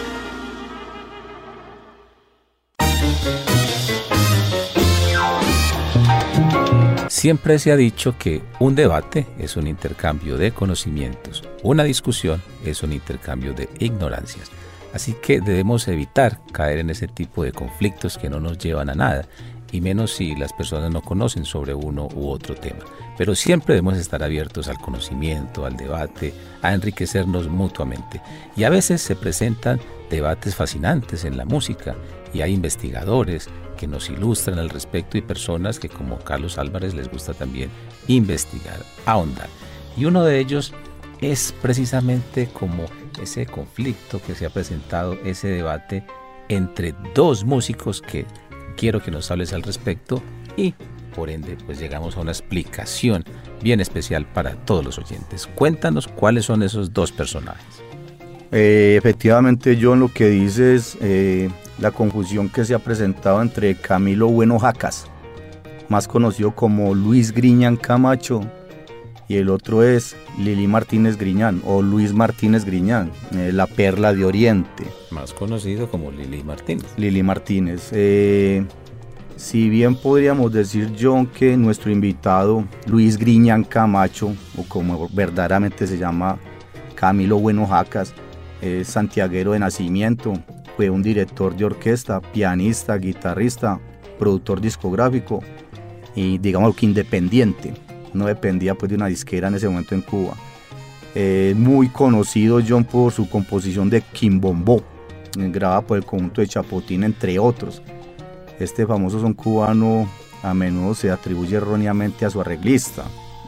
Siempre 7.08 7.60
se 7.60 7.72
ha 7.72 7.76
dicho 7.76 8.18
que 8.18 8.42
un 8.60 8.74
debate 8.74 9.28
es 9.38 9.58
un 9.58 9.68
intercambio 9.68 10.38
de 10.38 10.52
conocimientos, 10.52 11.44
una 11.62 11.84
discusión 11.84 12.42
es 12.66 12.82
un 12.82 12.94
intercambio 12.94 13.54
de 13.54 13.70
ignorancias. 13.78 14.50
Así 14.92 15.14
que 15.22 15.40
debemos 15.40 15.88
evitar 15.88 16.40
caer 16.52 16.80
en 16.80 16.90
ese 16.90 17.08
tipo 17.08 17.44
de 17.44 17.52
conflictos 17.52 18.18
que 18.18 18.30
no 18.30 18.40
nos 18.40 18.58
llevan 18.58 18.90
a 18.90 18.96
nada, 18.96 19.28
y 19.72 19.82
menos 19.82 20.14
si 20.14 20.36
las 20.36 20.52
personas 20.52 20.92
no 20.92 21.02
conocen 21.02 21.46
sobre 21.46 21.76
uno 21.76 22.08
u 22.16 22.30
otro 22.30 22.56
tema. 22.56 22.84
Pero 23.18 23.36
siempre 23.36 23.76
debemos 23.76 23.98
estar 23.98 24.24
abiertos 24.24 24.68
al 24.68 24.80
conocimiento, 24.80 25.66
al 25.66 25.78
debate, 25.78 26.34
a 26.62 26.74
enriquecernos 26.74 27.48
mutuamente. 27.48 28.22
Y 28.56 28.64
a 28.64 28.70
veces 28.70 29.02
se 29.02 29.16
presentan 29.16 29.80
debates 30.10 30.56
fascinantes 30.56 31.26
en 31.26 31.38
la 31.38 31.46
música 31.46 31.96
y 32.34 32.42
hay 32.42 32.54
investigadores 32.54 33.48
que 33.78 33.88
nos 33.88 34.10
ilustran 34.10 34.60
al 34.60 34.70
respecto 34.70 35.18
y 35.18 35.22
personas 35.22 35.80
que 35.80 35.90
como 35.90 36.20
Carlos 36.20 36.58
Álvarez 36.58 36.94
les 36.94 37.10
gusta 37.10 37.34
también 37.34 37.70
investigar, 38.08 38.80
ahondar. 39.06 39.50
Y 39.96 40.06
uno 40.06 40.24
de 40.24 40.40
ellos 40.40 40.74
es 41.22 41.54
precisamente 41.62 42.48
como 42.48 42.86
ese 43.22 43.46
conflicto 43.46 44.22
que 44.22 44.36
se 44.36 44.46
ha 44.46 44.50
presentado, 44.50 45.14
ese 45.24 45.48
debate 45.48 46.04
entre 46.50 46.94
dos 47.14 47.44
músicos 47.44 48.02
que 48.02 48.26
quiero 48.76 49.02
que 49.02 49.12
nos 49.12 49.30
hables 49.32 49.54
al 49.54 49.64
respecto 49.64 50.22
y 50.58 50.74
por 51.16 51.30
ende 51.30 51.58
pues 51.66 51.80
llegamos 51.80 52.18
a 52.18 52.22
una 52.22 52.32
explicación 52.32 53.24
bien 53.62 53.80
especial 53.80 54.26
para 54.26 54.56
todos 54.56 54.84
los 54.84 54.98
oyentes. 54.98 55.48
Cuéntanos 55.48 56.08
cuáles 56.08 56.46
son 56.46 56.64
esos 56.64 56.94
dos 56.94 57.12
personajes. 57.12 57.84
Eh, 58.52 58.96
efectivamente, 58.98 59.78
John, 59.82 60.00
lo 60.00 60.14
que 60.14 60.30
dices, 60.30 60.98
eh, 61.02 61.50
la 61.80 61.92
confusión 61.92 62.50
que 62.50 62.66
se 62.66 62.76
ha 62.76 62.80
presentado 62.80 63.42
entre 63.42 63.76
Camilo 63.76 64.28
Bueno 64.28 64.60
Jacas, 64.60 65.08
más 65.90 66.08
conocido 66.08 66.54
como 66.54 66.94
Luis 66.94 67.32
Griñán 67.32 67.78
Camacho, 67.78 68.42
y 69.28 69.38
el 69.38 69.50
otro 69.50 69.84
es 69.84 70.16
Lili 70.38 70.68
Martínez 70.68 71.18
Griñán 71.18 71.62
o 71.66 71.82
Luis 71.82 72.14
Martínez 72.14 72.66
Griñán, 72.66 73.12
eh, 73.36 73.52
la 73.54 73.68
perla 73.68 74.14
de 74.14 74.26
Oriente. 74.26 74.84
Más 75.12 75.34
conocido 75.34 75.90
como 75.90 76.12
Lili 76.12 76.44
Martínez. 76.44 76.86
Lili 76.98 77.24
Martínez. 77.24 77.90
Eh, 77.94 78.66
si 79.44 79.70
bien 79.70 79.96
podríamos 79.96 80.54
decir, 80.54 80.94
John, 80.98 81.28
que 81.28 81.58
nuestro 81.58 81.92
invitado 81.92 82.64
Luis 82.88 83.18
Griñán 83.18 83.66
Camacho, 83.66 84.34
o 84.58 84.64
como 84.64 85.10
verdaderamente 85.10 85.86
se 85.86 85.98
llama 85.98 86.40
Camilo 86.96 87.38
Bueno 87.38 87.68
Jacas, 87.68 88.14
es 88.62 88.88
santiaguero 88.88 89.52
de 89.52 89.60
nacimiento, 89.60 90.34
fue 90.78 90.90
un 90.90 91.04
director 91.04 91.54
de 91.58 91.66
orquesta, 91.66 92.22
pianista, 92.22 92.96
guitarrista, 92.96 93.82
productor 94.18 94.62
discográfico 94.62 95.42
y 96.16 96.38
digamos 96.38 96.74
que 96.78 96.86
independiente, 96.86 97.74
no 98.14 98.28
dependía 98.28 98.76
pues 98.76 98.90
de 98.90 98.96
una 98.96 99.08
disquera 99.08 99.50
en 99.50 99.56
ese 99.56 99.68
momento 99.68 99.94
en 99.94 100.04
Cuba. 100.04 100.36
Eh, 101.16 101.54
muy 101.58 101.90
conocido 101.90 102.62
John 102.66 102.86
por 102.86 103.12
su 103.12 103.30
composición 103.30 103.90
de 103.90 104.04
Quimbombo, 104.04 104.82
grabada 105.36 105.82
por 105.82 105.98
el 105.98 106.06
conjunto 106.06 106.40
de 106.40 106.48
Chapotín 106.48 107.04
entre 107.04 107.38
otros. 107.38 107.82
Este 108.60 108.86
famoso 108.86 109.20
son 109.20 109.34
cubano 109.34 110.08
a 110.44 110.54
menudo 110.54 110.94
se 110.94 111.10
atribuye 111.10 111.56
erróneamente 111.56 112.26
a 112.26 112.30
su 112.30 112.42
arreglista, 112.42 113.06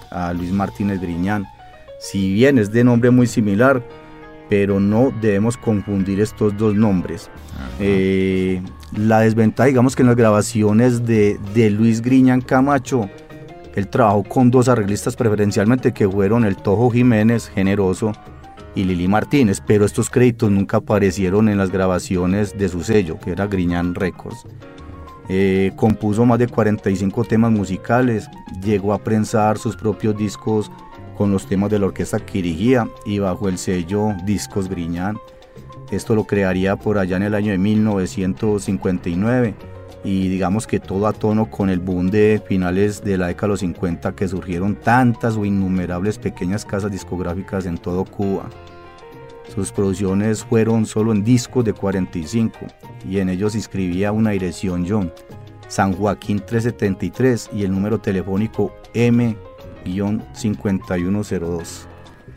a 0.10 0.34
Luis 0.34 0.52
Martínez 0.52 1.02
Griñán. 1.02 1.46
Si 2.00 2.34
bien 2.34 2.58
es 2.58 2.72
de 2.72 2.84
nombre 2.84 3.12
muy 3.12 3.28
similar, 3.28 3.84
pero 4.50 4.80
no 4.80 5.12
debemos 5.22 5.58
confundir 5.58 6.22
estos 6.22 6.56
dos 6.56 6.74
nombres. 6.76 7.30
Eh, 7.80 8.62
la 8.96 9.20
desventaja, 9.20 9.68
digamos 9.68 9.96
que 9.96 10.04
en 10.04 10.08
las 10.08 10.16
grabaciones 10.16 11.06
de, 11.06 11.38
de 11.54 11.70
Luis 11.70 12.02
Griñán 12.02 12.42
Camacho, 12.42 13.10
él 13.76 13.90
trabajó 13.90 14.24
con 14.24 14.50
dos 14.50 14.70
arreglistas 14.70 15.18
preferencialmente 15.18 15.94
que 15.94 16.08
fueron 16.08 16.46
el 16.46 16.56
Tojo 16.56 16.90
Jiménez, 16.90 17.50
Generoso, 17.50 18.14
y 18.76 18.84
Lili 18.84 19.08
Martínez, 19.08 19.62
pero 19.66 19.86
estos 19.86 20.10
créditos 20.10 20.52
nunca 20.52 20.78
aparecieron 20.78 21.48
en 21.50 21.58
las 21.58 21.72
grabaciones 21.72 22.58
de 22.58 22.70
su 22.70 22.84
sello, 22.84 23.18
que 23.18 23.32
era 23.32 23.48
Griñán 23.48 23.96
Records. 23.96 24.46
Eh, 25.28 25.72
compuso 25.76 26.26
más 26.26 26.38
de 26.40 26.48
45 26.48 27.24
temas 27.24 27.52
musicales, 27.52 28.30
llegó 28.62 28.94
a 28.94 29.00
prensar 29.00 29.58
sus 29.58 29.76
propios 29.76 30.16
discos 30.16 30.72
con 31.18 31.32
los 31.32 31.48
temas 31.48 31.72
de 31.72 31.80
la 31.80 31.88
orquesta 31.88 32.20
que 32.20 32.42
dirigía 32.42 32.88
y 33.06 33.20
bajo 33.20 33.50
el 33.50 33.58
sello 33.58 34.14
Discos 34.26 34.70
Griñán. 34.70 35.18
Esto 35.92 36.16
lo 36.16 36.26
crearía 36.26 36.76
por 36.76 36.98
allá 36.98 37.18
en 37.18 37.24
el 37.24 37.36
año 37.36 37.52
de 37.52 37.58
1959 37.58 39.56
y 40.04 40.28
digamos 40.28 40.68
que 40.68 40.80
todo 40.80 41.08
a 41.08 41.14
tono 41.14 41.50
con 41.50 41.70
el 41.70 41.80
boom 41.80 42.12
de 42.12 42.42
finales 42.48 43.04
de 43.04 43.18
la 43.18 43.28
década 43.28 43.48
de 43.48 43.54
los 43.54 43.60
50 43.62 44.16
que 44.16 44.28
surgieron 44.28 44.76
tantas 44.76 45.36
o 45.36 45.46
innumerables 45.46 46.20
pequeñas 46.20 46.64
casas 46.66 46.92
discográficas 46.92 47.66
en 47.66 47.78
todo 47.78 48.06
Cuba. 48.06 48.50
Sus 49.54 49.72
producciones 49.72 50.44
fueron 50.44 50.86
solo 50.86 51.12
en 51.12 51.24
discos 51.24 51.66
de 51.66 51.74
45 51.74 52.60
y 53.08 53.20
en 53.20 53.30
ellos 53.30 53.54
inscribía 53.56 54.12
una 54.12 54.32
dirección 54.32 54.86
John, 54.88 55.12
San 55.68 55.94
Joaquín 55.94 56.40
373 56.40 57.50
y 57.54 57.64
el 57.64 57.72
número 57.72 58.00
telefónico 58.00 58.76
M-5102. 58.94 61.88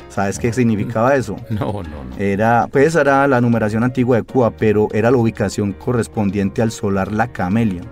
¿Sabes 0.08 0.38
qué 0.38 0.52
significaba 0.52 1.14
eso? 1.14 1.36
No, 1.50 1.82
no, 1.82 1.82
no. 1.82 2.16
Era, 2.18 2.68
pues 2.70 2.94
era 2.94 3.26
la 3.26 3.40
numeración 3.40 3.84
antigua 3.84 4.16
de 4.16 4.22
Cuba, 4.22 4.50
pero 4.50 4.88
era 4.92 5.10
la 5.10 5.16
ubicación 5.16 5.72
correspondiente 5.72 6.60
al 6.62 6.70
solar 6.70 7.12
La 7.12 7.32
Camelia 7.32 7.82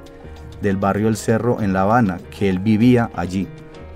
del 0.62 0.77
barrio 0.77 1.09
El 1.09 1.17
Cerro 1.17 1.61
en 1.61 1.73
La 1.73 1.83
Habana, 1.83 2.19
que 2.31 2.49
él 2.49 2.59
vivía 2.59 3.11
allí 3.14 3.47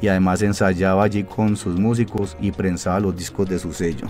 y 0.03 0.09
además 0.09 0.43
ensayaba 0.43 1.05
allí 1.05 1.25
con 1.25 1.57
sus 1.57 1.79
músicos 1.79 2.37
y 2.41 2.53
prensaba 2.53 3.01
los 3.01 3.17
discos 3.17 3.49
de 3.49 3.59
su 3.59 3.73
sello. 3.73 4.07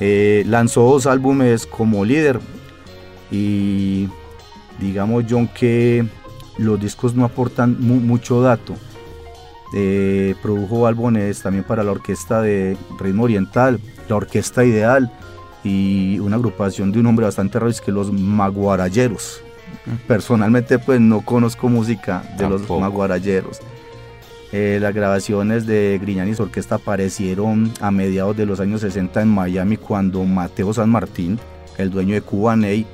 Eh, 0.00 0.44
lanzó 0.46 0.82
dos 0.82 1.06
álbumes 1.06 1.66
como 1.66 2.04
líder 2.04 2.38
y 3.30 4.08
digamos 4.78 5.24
John 5.28 5.48
que 5.48 6.06
los 6.56 6.80
discos 6.80 7.14
no 7.14 7.24
aportan 7.24 7.76
mu 7.80 7.94
mucho 7.96 8.40
dato. 8.42 8.74
Eh, 9.74 10.34
produjo 10.40 10.86
álbumes 10.86 11.42
también 11.42 11.64
para 11.64 11.82
la 11.82 11.92
orquesta 11.92 12.40
de 12.40 12.76
ritmo 12.98 13.24
oriental, 13.24 13.80
la 14.08 14.16
orquesta 14.16 14.64
ideal 14.64 15.12
y 15.62 16.18
una 16.20 16.36
agrupación 16.36 16.90
de 16.92 17.00
un 17.00 17.06
hombre 17.06 17.26
bastante 17.26 17.58
raro, 17.58 17.70
es 17.70 17.80
que 17.80 17.92
los 17.92 18.12
maguarayeros. 18.12 19.42
Personalmente 20.06 20.78
pues 20.78 21.00
no 21.00 21.20
conozco 21.20 21.68
música 21.68 22.22
de 22.32 22.44
Tampoco. 22.44 22.74
los 22.74 22.80
maguarayeros. 22.80 23.60
Eh, 24.50 24.78
las 24.80 24.94
grabaciones 24.94 25.66
de 25.66 25.98
Griñán 26.00 26.28
y 26.28 26.34
su 26.34 26.42
orquesta 26.42 26.76
aparecieron 26.76 27.70
a 27.80 27.90
mediados 27.90 28.36
de 28.36 28.46
los 28.46 28.60
años 28.60 28.80
60 28.80 29.20
en 29.20 29.28
Miami 29.28 29.76
cuando 29.76 30.24
Mateo 30.24 30.72
San 30.72 30.88
Martín, 30.88 31.38
el 31.76 31.90
dueño 31.90 32.14
de 32.14 32.22
Cubaney, 32.22 32.86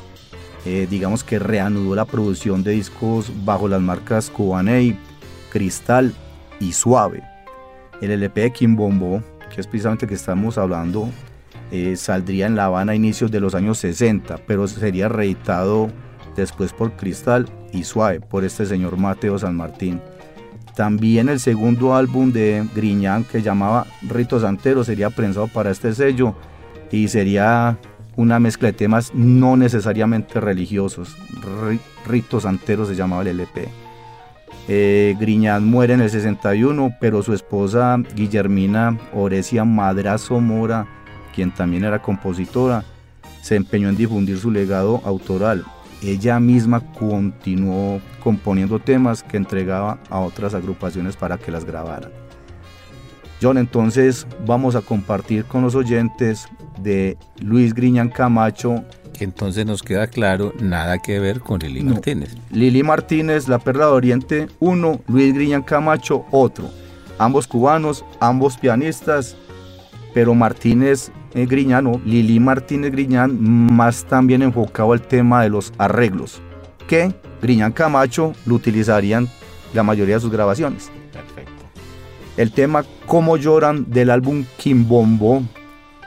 eh, 0.66 0.88
digamos 0.90 1.22
que 1.22 1.38
reanudó 1.38 1.94
la 1.94 2.06
producción 2.06 2.64
de 2.64 2.72
discos 2.72 3.30
bajo 3.44 3.68
las 3.68 3.80
marcas 3.80 4.30
Cubaney, 4.30 4.98
Cristal 5.50 6.12
y 6.58 6.72
Suave. 6.72 7.22
El 8.00 8.10
LP 8.10 8.40
de 8.40 8.52
Quimbombo, 8.52 9.22
que 9.54 9.60
es 9.60 9.66
precisamente 9.68 10.06
el 10.06 10.08
que 10.08 10.16
estamos 10.16 10.58
hablando, 10.58 11.08
eh, 11.70 11.96
saldría 11.96 12.46
en 12.46 12.56
La 12.56 12.64
Habana 12.64 12.92
a 12.92 12.94
inicios 12.96 13.30
de 13.30 13.40
los 13.40 13.54
años 13.54 13.78
60, 13.78 14.38
pero 14.46 14.66
sería 14.66 15.08
reeditado 15.08 15.88
después 16.34 16.72
por 16.72 16.96
Cristal 16.96 17.46
y 17.72 17.84
Suave, 17.84 18.20
por 18.20 18.44
este 18.44 18.66
señor 18.66 18.96
Mateo 18.96 19.38
San 19.38 19.56
Martín. 19.56 20.00
También 20.76 21.28
el 21.28 21.38
segundo 21.40 21.94
álbum 21.94 22.32
de 22.32 22.66
Griñán 22.74 23.24
que 23.24 23.42
llamaba 23.42 23.86
Rito 24.02 24.40
Santero 24.40 24.82
sería 24.82 25.10
prensado 25.10 25.46
para 25.48 25.70
este 25.70 25.94
sello 25.94 26.34
y 26.90 27.08
sería 27.08 27.78
una 28.16 28.38
mezcla 28.40 28.66
de 28.68 28.72
temas 28.72 29.12
no 29.14 29.56
necesariamente 29.56 30.40
religiosos. 30.40 31.16
Ri- 31.40 31.80
Rito 32.06 32.40
Santero 32.40 32.86
se 32.86 32.94
llamaba 32.96 33.22
el 33.22 33.28
LP. 33.28 33.68
Eh, 34.66 35.14
Griñán 35.20 35.64
muere 35.66 35.94
en 35.94 36.00
el 36.00 36.10
61, 36.10 36.94
pero 37.00 37.22
su 37.22 37.34
esposa 37.34 37.98
Guillermina 38.16 38.98
Oresia 39.12 39.64
Madrazo 39.64 40.40
Mora, 40.40 40.86
quien 41.34 41.52
también 41.52 41.84
era 41.84 42.00
compositora, 42.00 42.82
se 43.42 43.56
empeñó 43.56 43.90
en 43.90 43.96
difundir 43.96 44.38
su 44.38 44.50
legado 44.50 45.02
autoral 45.04 45.64
ella 46.10 46.38
misma 46.40 46.80
continuó 46.92 48.00
componiendo 48.22 48.78
temas 48.78 49.22
que 49.22 49.36
entregaba 49.36 49.98
a 50.10 50.20
otras 50.20 50.54
agrupaciones 50.54 51.16
para 51.16 51.38
que 51.38 51.50
las 51.50 51.64
grabaran. 51.64 52.10
John, 53.42 53.58
entonces 53.58 54.26
vamos 54.46 54.74
a 54.76 54.80
compartir 54.80 55.44
con 55.44 55.62
los 55.62 55.74
oyentes 55.74 56.48
de 56.80 57.18
Luis 57.40 57.74
Griñán 57.74 58.08
Camacho. 58.08 58.84
Que 59.12 59.24
entonces 59.24 59.66
nos 59.66 59.82
queda 59.82 60.06
claro, 60.06 60.52
nada 60.60 60.98
que 60.98 61.18
ver 61.20 61.40
con 61.40 61.60
Lili 61.60 61.82
No. 61.82 61.92
Martínez. 61.92 62.34
Lili 62.50 62.82
Martínez, 62.82 63.48
La 63.48 63.58
Perla 63.58 63.86
de 63.86 63.92
Oriente, 63.92 64.46
uno, 64.60 65.00
Luis 65.08 65.34
Griñán 65.34 65.62
Camacho, 65.62 66.24
otro. 66.30 66.70
Ambos 67.18 67.46
cubanos, 67.46 68.04
ambos 68.18 68.56
pianistas, 68.56 69.36
pero 70.14 70.34
Martínez 70.34 71.12
Griñán, 71.34 71.86
o 71.86 72.00
Lili 72.04 72.40
Martínez 72.40 72.92
Griñán, 72.92 73.38
más 73.40 74.04
también 74.04 74.42
enfocado 74.42 74.92
al 74.92 75.02
tema 75.02 75.42
de 75.42 75.50
los 75.50 75.72
arreglos, 75.78 76.40
que 76.86 77.14
Griñán 77.42 77.72
Camacho 77.72 78.32
lo 78.46 78.54
utilizarían 78.54 79.28
la 79.72 79.82
mayoría 79.82 80.14
de 80.14 80.20
sus 80.20 80.30
grabaciones. 80.30 80.90
Perfecto. 81.12 81.52
El 82.36 82.52
tema 82.52 82.84
Cómo 83.06 83.36
lloran 83.36 83.90
del 83.90 84.10
álbum 84.10 84.44
Kimbombo, 84.56 85.42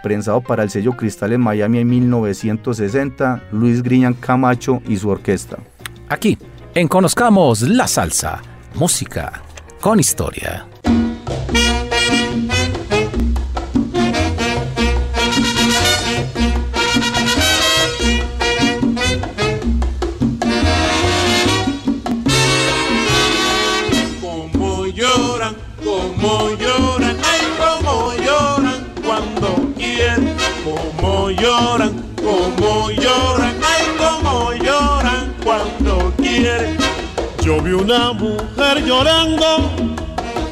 prensado 0.01 0.41
para 0.41 0.63
el 0.63 0.69
sello 0.69 0.93
Cristal 0.93 1.33
en 1.33 1.41
Miami 1.41 1.79
en 1.79 1.89
1960, 1.89 3.43
Luis 3.51 3.83
Griñán 3.83 4.13
Camacho 4.13 4.81
y 4.87 4.97
su 4.97 5.09
orquesta. 5.09 5.57
Aquí, 6.09 6.37
en 6.73 6.87
Conozcamos 6.87 7.61
la 7.61 7.87
Salsa, 7.87 8.41
música 8.75 9.41
con 9.81 9.99
historia. 9.99 10.67
Yo 37.47 37.61
vi 37.61 37.71
una 37.71 38.11
mujer 38.11 38.83
llorando 38.85 39.71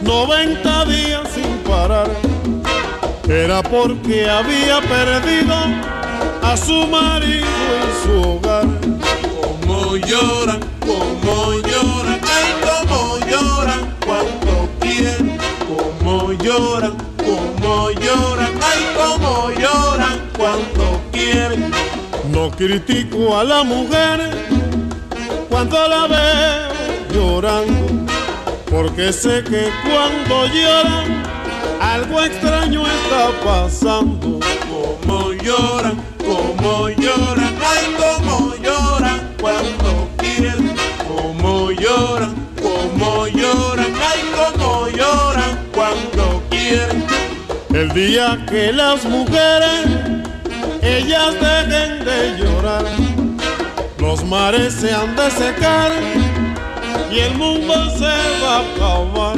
90 0.02 0.86
días 0.86 1.28
sin 1.36 1.58
parar. 1.70 2.10
Era 3.28 3.62
porque 3.62 4.30
había 4.30 4.80
perdido 4.80 5.56
a 6.42 6.56
su 6.56 6.88
marido 6.88 7.50
en 7.82 7.92
su 8.02 8.30
hogar. 8.30 8.66
Como 9.60 9.98
lloran, 9.98 10.62
como 10.80 11.52
lloran, 11.68 12.22
ay, 12.34 12.50
como 12.64 13.18
lloran 13.30 13.96
cuando 14.06 14.70
quieren. 14.80 15.38
Como 15.68 16.32
lloran, 16.32 16.96
como 17.18 17.90
lloran, 17.92 18.54
ay, 18.62 18.82
como 18.96 19.50
lloran 19.52 20.32
cuando 20.38 21.02
quieren. 21.12 21.72
No 22.32 22.50
critico 22.52 23.38
a 23.38 23.44
la 23.44 23.64
mujer 23.64 24.32
cuando 25.50 25.88
la 25.90 26.08
veo 26.08 26.75
llorando, 27.16 28.12
porque 28.70 29.14
sé 29.14 29.44
que 29.44 29.70
cuando 29.84 30.48
lloran 30.48 31.24
algo 31.82 32.22
extraño 32.22 32.84
está 32.86 33.24
pasando. 33.44 34.40
Como 34.70 35.32
lloran, 35.32 35.98
como 36.18 36.90
lloran, 36.90 37.56
ay, 37.74 37.86
como 38.02 38.56
lloran 38.56 39.20
cuando 39.40 40.10
quieren. 40.18 40.76
Como 41.08 41.72
lloran, 41.72 42.36
como 42.62 43.28
lloran, 43.28 43.94
ay, 44.12 44.22
como 44.36 44.88
lloran 44.90 45.54
cuando 45.74 46.44
quieren. 46.50 47.06
El 47.74 47.90
día 47.94 48.46
que 48.50 48.74
las 48.74 49.06
mujeres, 49.06 49.86
ellas 50.82 51.34
dejen 51.46 52.06
de 52.10 52.38
llorar, 52.40 52.86
los 54.00 54.24
mares 54.26 54.74
se 54.74 54.94
han 54.94 55.16
de 55.16 55.32
secar 55.32 55.92
y 57.12 57.20
el 57.20 57.36
mundo 57.36 57.74
se 57.98 58.16
va 58.42 58.58
a 58.58 58.60
acabar. 58.60 59.36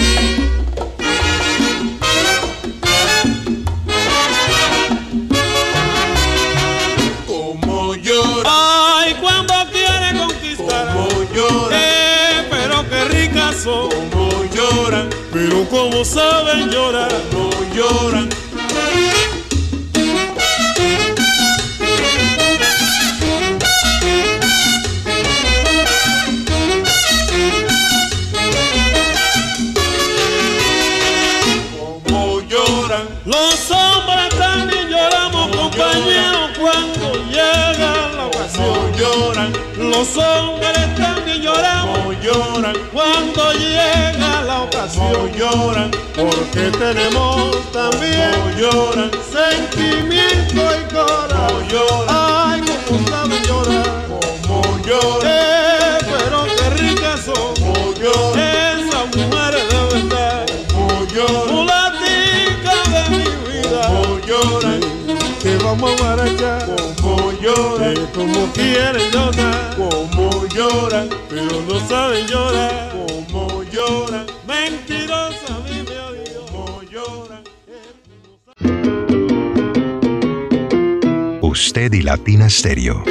Como 7.26 7.96
llora. 7.96 8.50
Ay, 9.00 9.16
cuando 9.22 9.54
quiere 9.72 10.18
conquistar. 10.18 10.94
Como 10.94 11.24
llora. 11.34 11.78
Eh, 11.78 12.48
pero 12.50 12.90
qué 12.90 13.06
ricas 13.06 13.56
son. 13.64 13.90
Como 13.90 14.44
lloran. 14.54 15.10
Pero 15.34 15.68
como 15.70 16.04
saben 16.06 16.70
llorar. 16.70 17.12
No 17.32 17.50
lloran. 17.74 18.30
Los 39.98 40.16
hombres 40.16 40.96
también 40.96 41.42
lloramos. 41.42 42.16
lloran. 42.22 42.76
Cuando 42.94 43.52
llega 43.54 44.44
la 44.46 44.62
ocasión. 44.62 45.32
lloran. 45.34 45.90
Porque 46.16 46.70
tenemos 46.78 47.72
también. 47.72 48.30
lloran. 48.60 49.10
Sentimiento 49.34 50.62
y 50.62 50.94
corazón. 50.94 51.68
lloran. 51.68 52.27
Lloran. 67.58 67.96
Como 68.14 68.52
quieren 68.54 69.12
llorar. 69.12 69.76
Como 69.76 70.46
lloran. 70.48 71.10
Pero 71.30 71.62
no 71.68 71.80
saben 71.88 72.28
llorar. 72.28 72.92
Como 72.92 73.64
lloran. 73.64 74.26
Mentirosa 74.48 75.54
vive. 75.66 75.98
Como 76.52 76.82
lloran. 76.84 77.44
Usted 81.42 81.94
y 81.94 82.02
Latina 82.02 82.50
Stereo. 82.50 83.04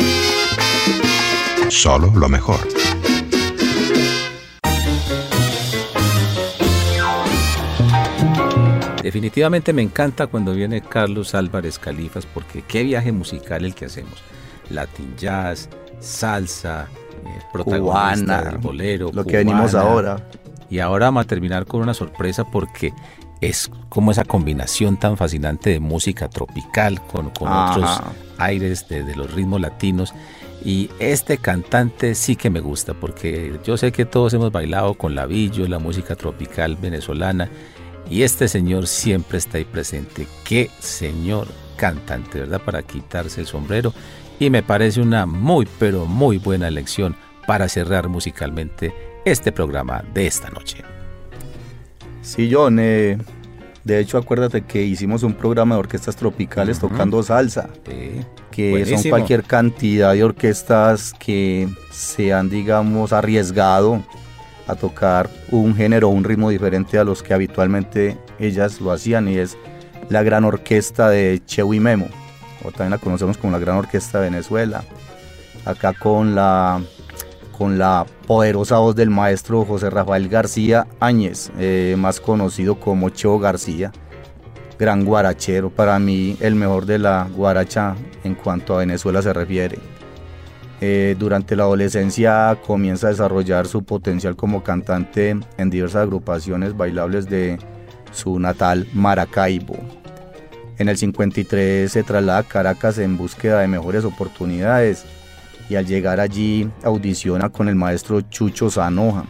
Solo 1.69 2.13
lo 2.15 2.29
mejor. 2.29 2.61
Definitivamente 9.17 9.73
me 9.73 9.81
encanta 9.81 10.27
cuando 10.27 10.53
viene 10.53 10.83
Carlos 10.83 11.35
Álvarez 11.35 11.79
Califas 11.79 12.27
porque 12.27 12.61
qué 12.61 12.83
viaje 12.83 13.12
musical 13.12 13.64
el 13.64 13.75
que 13.75 13.87
hacemos. 13.87 14.12
Latin 14.69 15.17
jazz, 15.17 15.71
salsa, 16.01 16.87
eh, 17.25 17.39
protagonista 17.51 18.41
Cubana, 18.41 18.43
del 18.43 18.59
bolero, 18.59 19.11
lo 19.14 19.25
que 19.25 19.39
venimos 19.39 19.75
ahora. 19.75 20.19
Y 20.69 20.81
ahora 20.81 21.07
vamos 21.07 21.25
a 21.25 21.27
terminar 21.27 21.64
con 21.64 21.81
una 21.81 21.95
sorpresa 21.95 22.45
porque 22.45 22.93
es 23.41 23.71
como 23.89 24.11
esa 24.11 24.23
combinación 24.23 24.99
tan 24.99 25.17
fascinante 25.17 25.71
de 25.71 25.81
música 25.81 26.29
tropical 26.29 27.01
con, 27.07 27.29
otros 27.29 28.03
aires 28.37 28.87
de, 28.87 29.03
de 29.03 29.17
los 29.17 29.33
ritmos 29.33 29.62
latinos. 29.62 30.12
Y 30.62 30.91
este 30.99 31.39
cantante 31.39 32.14
sí 32.14 32.37
que 32.37 32.51
me 32.51 32.61
gusta 32.61 32.93
porque 32.93 33.59
yo 33.64 33.79
sé 33.79 33.93
que 33.93 34.05
todos 34.05 34.35
hemos 34.35 34.53
bailado 34.53 34.93
con 34.93 35.14
la 35.14 35.25
billo, 35.25 35.67
la 35.69 35.79
música 35.79 36.17
tropical 36.17 36.77
venezolana. 36.77 37.49
Y 38.09 38.23
este 38.23 38.49
señor 38.49 38.87
siempre 38.87 39.39
está 39.39 39.59
ahí 39.59 39.65
presente. 39.65 40.27
Qué 40.45 40.71
señor 40.79 41.49
cantante, 41.77 42.41
¿verdad? 42.41 42.61
Para 42.63 42.83
quitarse 42.83 43.41
el 43.41 43.47
sombrero. 43.47 43.93
Y 44.39 44.51
me 44.51 44.63
parece 44.63 45.01
una 45.01 45.27
muy, 45.27 45.67
pero 45.79 46.07
muy 46.07 46.39
buena 46.39 46.69
elección 46.69 47.17
para 47.47 47.69
cerrar 47.69 48.09
musicalmente 48.09 48.95
este 49.25 49.51
programa 49.51 50.05
de 50.15 50.27
esta 50.27 50.51
noche. 50.51 50.85
Sí, 52.23 52.51
John. 52.53 52.79
eh, 52.81 53.19
de 53.87 54.01
hecho, 54.01 54.19
acuérdate 54.19 54.63
que 54.63 54.83
hicimos 54.83 55.23
un 55.23 55.35
programa 55.35 55.77
de 55.77 55.79
orquestas 55.79 56.17
tropicales 56.17 56.81
tocando 56.81 57.23
salsa, 57.23 57.69
Sí, 57.89 58.21
que 58.51 58.85
son 58.85 59.11
cualquier 59.11 59.45
cantidad 59.45 60.13
de 60.13 60.25
orquestas 60.25 61.13
que 61.13 61.69
se 61.93 62.33
han, 62.33 62.51
digamos, 62.51 63.13
arriesgado 63.13 64.03
a 64.67 64.75
tocar 64.75 65.29
un 65.51 65.75
género, 65.75 66.09
un 66.09 66.25
ritmo 66.25 66.51
diferente 66.51 66.99
a 66.99 67.05
los 67.05 67.23
que 67.23 67.35
habitualmente 67.35 68.19
ellas 68.39 68.81
lo 68.81 68.93
hacían 68.93 69.29
y 69.29 69.39
es 69.39 69.57
la 70.09 70.23
gran 70.23 70.45
orquesta 70.45 71.09
de 71.09 71.43
Chewy 71.45 71.81
Memo, 71.81 72.09
o 72.64 72.71
también 72.71 72.91
la 72.91 72.99
conocemos 72.99 73.39
como 73.39 73.53
la 73.53 73.59
gran 73.59 73.77
orquesta 73.77 74.21
de 74.21 74.31
Venezuela. 74.31 74.85
acá 75.64 75.93
con 75.95 76.35
la, 76.37 76.81
con 77.57 77.77
la 77.77 78.07
poderosa 78.27 78.79
voz 78.79 78.95
del 78.95 79.11
maestro 79.11 79.64
José 79.64 79.91
Rafael 79.91 80.29
García 80.29 80.87
Áñez, 81.01 81.51
eh, 81.59 81.97
más 81.99 82.21
conocido 82.21 82.79
como 82.79 83.09
Cho 83.11 83.39
García, 83.39 83.91
gran 84.79 85.05
guarachero, 85.05 85.71
para 85.71 85.99
mí 85.99 86.37
el 86.41 86.55
mejor 86.55 86.87
de 86.87 86.99
la 86.99 87.29
guaracha 87.35 87.97
en 88.23 88.35
cuanto 88.35 88.75
a 88.75 88.79
Venezuela 88.79 89.23
se 89.23 89.33
refiere. 89.33 89.96
Eh, 90.81 91.16
durante 91.18 91.57
la 91.57 91.62
adolescencia 91.62 92.59
comienza 92.66 93.07
a 93.07 93.11
desarrollar 93.11 93.66
su 93.66 93.85
potencial 93.85 94.37
como 94.37 94.62
cantante 94.62 95.37
en 95.57 95.70
diversas 95.70 96.03
agrupaciones 96.03 96.77
bailables 96.77 97.29
de 97.31 97.59
su 98.12 98.39
natal 98.39 98.87
Maracaibo. 98.93 99.77
En 100.79 100.91
el 100.91 100.99
53 100.99 101.91
se 101.91 102.03
traslada 102.03 102.41
a 102.41 102.43
Caracas 102.43 102.99
en 102.99 103.16
búsqueda 103.16 103.61
de 103.61 103.68
mejores 103.68 104.05
oportunidades 104.05 105.07
y 105.70 105.77
al 105.77 105.87
llegar 105.87 106.20
allí 106.20 106.68
audiciona 106.83 107.49
con 107.49 107.68
el 107.68 107.74
maestro 107.74 108.20
Chucho 108.20 108.70
Zanoja, 108.70 109.24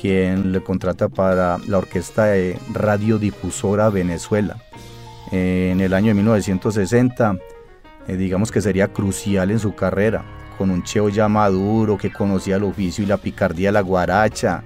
quien 0.00 0.52
le 0.52 0.62
contrata 0.62 1.10
para 1.10 1.58
la 1.68 1.78
orquesta 1.78 2.24
de 2.26 2.58
Radiodifusora 2.72 3.90
Venezuela. 3.90 4.56
En 5.30 5.82
el 5.82 5.92
año 5.92 6.08
de 6.08 6.14
1960, 6.14 7.36
eh, 8.08 8.16
digamos 8.16 8.50
que 8.50 8.62
sería 8.62 8.88
crucial 8.88 9.50
en 9.50 9.58
su 9.58 9.74
carrera, 9.74 10.24
con 10.60 10.70
un 10.70 10.82
cheo 10.82 11.08
ya 11.08 11.26
maduro 11.26 11.96
que 11.96 12.12
conocía 12.12 12.56
el 12.56 12.64
oficio 12.64 13.02
y 13.02 13.06
la 13.06 13.16
picardía 13.16 13.68
de 13.68 13.72
la 13.72 13.80
guaracha, 13.80 14.62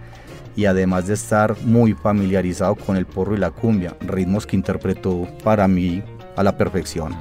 y 0.56 0.64
además 0.64 1.06
de 1.06 1.14
estar 1.14 1.56
muy 1.62 1.92
familiarizado 1.94 2.74
con 2.74 2.96
el 2.96 3.06
porro 3.06 3.36
y 3.36 3.38
la 3.38 3.52
cumbia, 3.52 3.96
ritmos 4.00 4.44
que 4.44 4.56
interpretó 4.56 5.28
para 5.44 5.68
mí 5.68 6.02
a 6.34 6.42
la 6.42 6.56
perfección. 6.56 7.14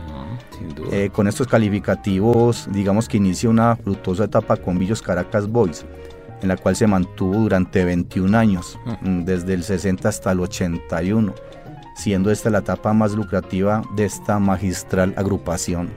Eh, 0.91 1.11
con 1.13 1.27
estos 1.27 1.45
calificativos, 1.45 2.67
digamos 2.71 3.07
que 3.07 3.17
inicia 3.17 3.47
una 3.47 3.75
fructuosa 3.75 4.23
etapa 4.23 4.57
con 4.57 4.79
Villos 4.79 5.03
Caracas 5.03 5.47
Boys, 5.47 5.85
en 6.41 6.47
la 6.47 6.57
cual 6.57 6.75
se 6.75 6.87
mantuvo 6.87 7.41
durante 7.41 7.85
21 7.85 8.33
años, 8.33 8.79
mm, 9.01 9.19
desde 9.23 9.53
el 9.53 9.63
60 9.63 10.09
hasta 10.09 10.31
el 10.31 10.39
81, 10.39 11.35
siendo 11.95 12.31
esta 12.31 12.49
la 12.49 12.57
etapa 12.57 12.91
más 12.91 13.13
lucrativa 13.13 13.83
de 13.95 14.05
esta 14.05 14.39
magistral 14.39 15.13
agrupación. 15.15 15.91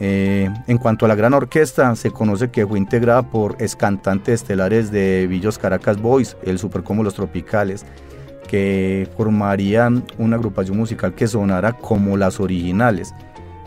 Eh, 0.00 0.48
en 0.66 0.78
cuanto 0.78 1.04
a 1.04 1.08
la 1.08 1.14
gran 1.14 1.34
orquesta, 1.34 1.94
se 1.94 2.10
conoce 2.10 2.50
que 2.50 2.66
fue 2.66 2.78
integrada 2.78 3.22
por 3.22 3.56
ex 3.60 3.76
cantantes 3.76 4.40
estelares 4.40 4.90
de 4.90 5.26
Villos 5.26 5.58
Caracas 5.58 6.00
Boys, 6.00 6.38
el 6.42 6.58
Supercombo 6.58 7.02
Los 7.02 7.14
Tropicales, 7.14 7.84
que 8.48 9.06
formarían 9.16 10.02
una 10.16 10.36
agrupación 10.36 10.78
musical 10.78 11.14
que 11.14 11.28
sonara 11.28 11.74
como 11.74 12.16
las 12.16 12.40
originales 12.40 13.14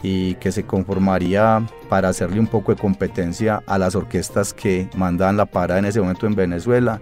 y 0.01 0.33
que 0.35 0.51
se 0.51 0.63
conformaría 0.63 1.65
para 1.87 2.09
hacerle 2.09 2.39
un 2.39 2.47
poco 2.47 2.73
de 2.73 2.81
competencia 2.81 3.61
a 3.67 3.77
las 3.77 3.95
orquestas 3.95 4.53
que 4.53 4.89
mandaban 4.95 5.37
la 5.37 5.45
parada 5.45 5.79
en 5.79 5.85
ese 5.85 6.01
momento 6.01 6.25
en 6.25 6.35
Venezuela. 6.35 6.99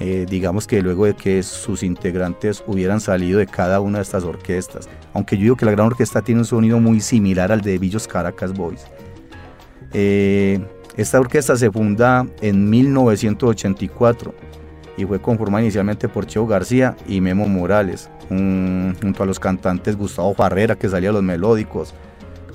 Eh, 0.00 0.26
digamos 0.28 0.66
que 0.66 0.82
luego 0.82 1.06
de 1.06 1.14
que 1.14 1.42
sus 1.42 1.82
integrantes 1.84 2.64
hubieran 2.66 3.00
salido 3.00 3.38
de 3.38 3.46
cada 3.46 3.80
una 3.80 3.98
de 3.98 4.02
estas 4.02 4.24
orquestas 4.24 4.88
aunque 5.14 5.36
yo 5.36 5.42
digo 5.42 5.56
que 5.56 5.64
la 5.64 5.70
gran 5.70 5.86
orquesta 5.86 6.20
tiene 6.20 6.40
un 6.40 6.44
sonido 6.44 6.80
muy 6.80 7.00
similar 7.00 7.50
al 7.52 7.62
de 7.62 7.78
Villos 7.78 8.06
Caracas 8.06 8.52
Boys. 8.52 8.84
Eh, 9.92 10.60
esta 10.96 11.20
orquesta 11.20 11.56
se 11.56 11.70
funda 11.70 12.26
en 12.40 12.68
1984 12.68 14.34
y 14.96 15.04
fue 15.04 15.20
conformada 15.20 15.62
inicialmente 15.62 16.08
por 16.08 16.26
Cheo 16.26 16.46
García 16.46 16.96
y 17.06 17.20
Memo 17.20 17.48
Morales, 17.48 18.10
junto 18.28 19.22
a 19.22 19.26
los 19.26 19.38
cantantes 19.38 19.96
Gustavo 19.96 20.34
Farrera, 20.34 20.76
que 20.76 20.88
salía 20.88 21.10
a 21.10 21.12
los 21.12 21.22
melódicos, 21.22 21.94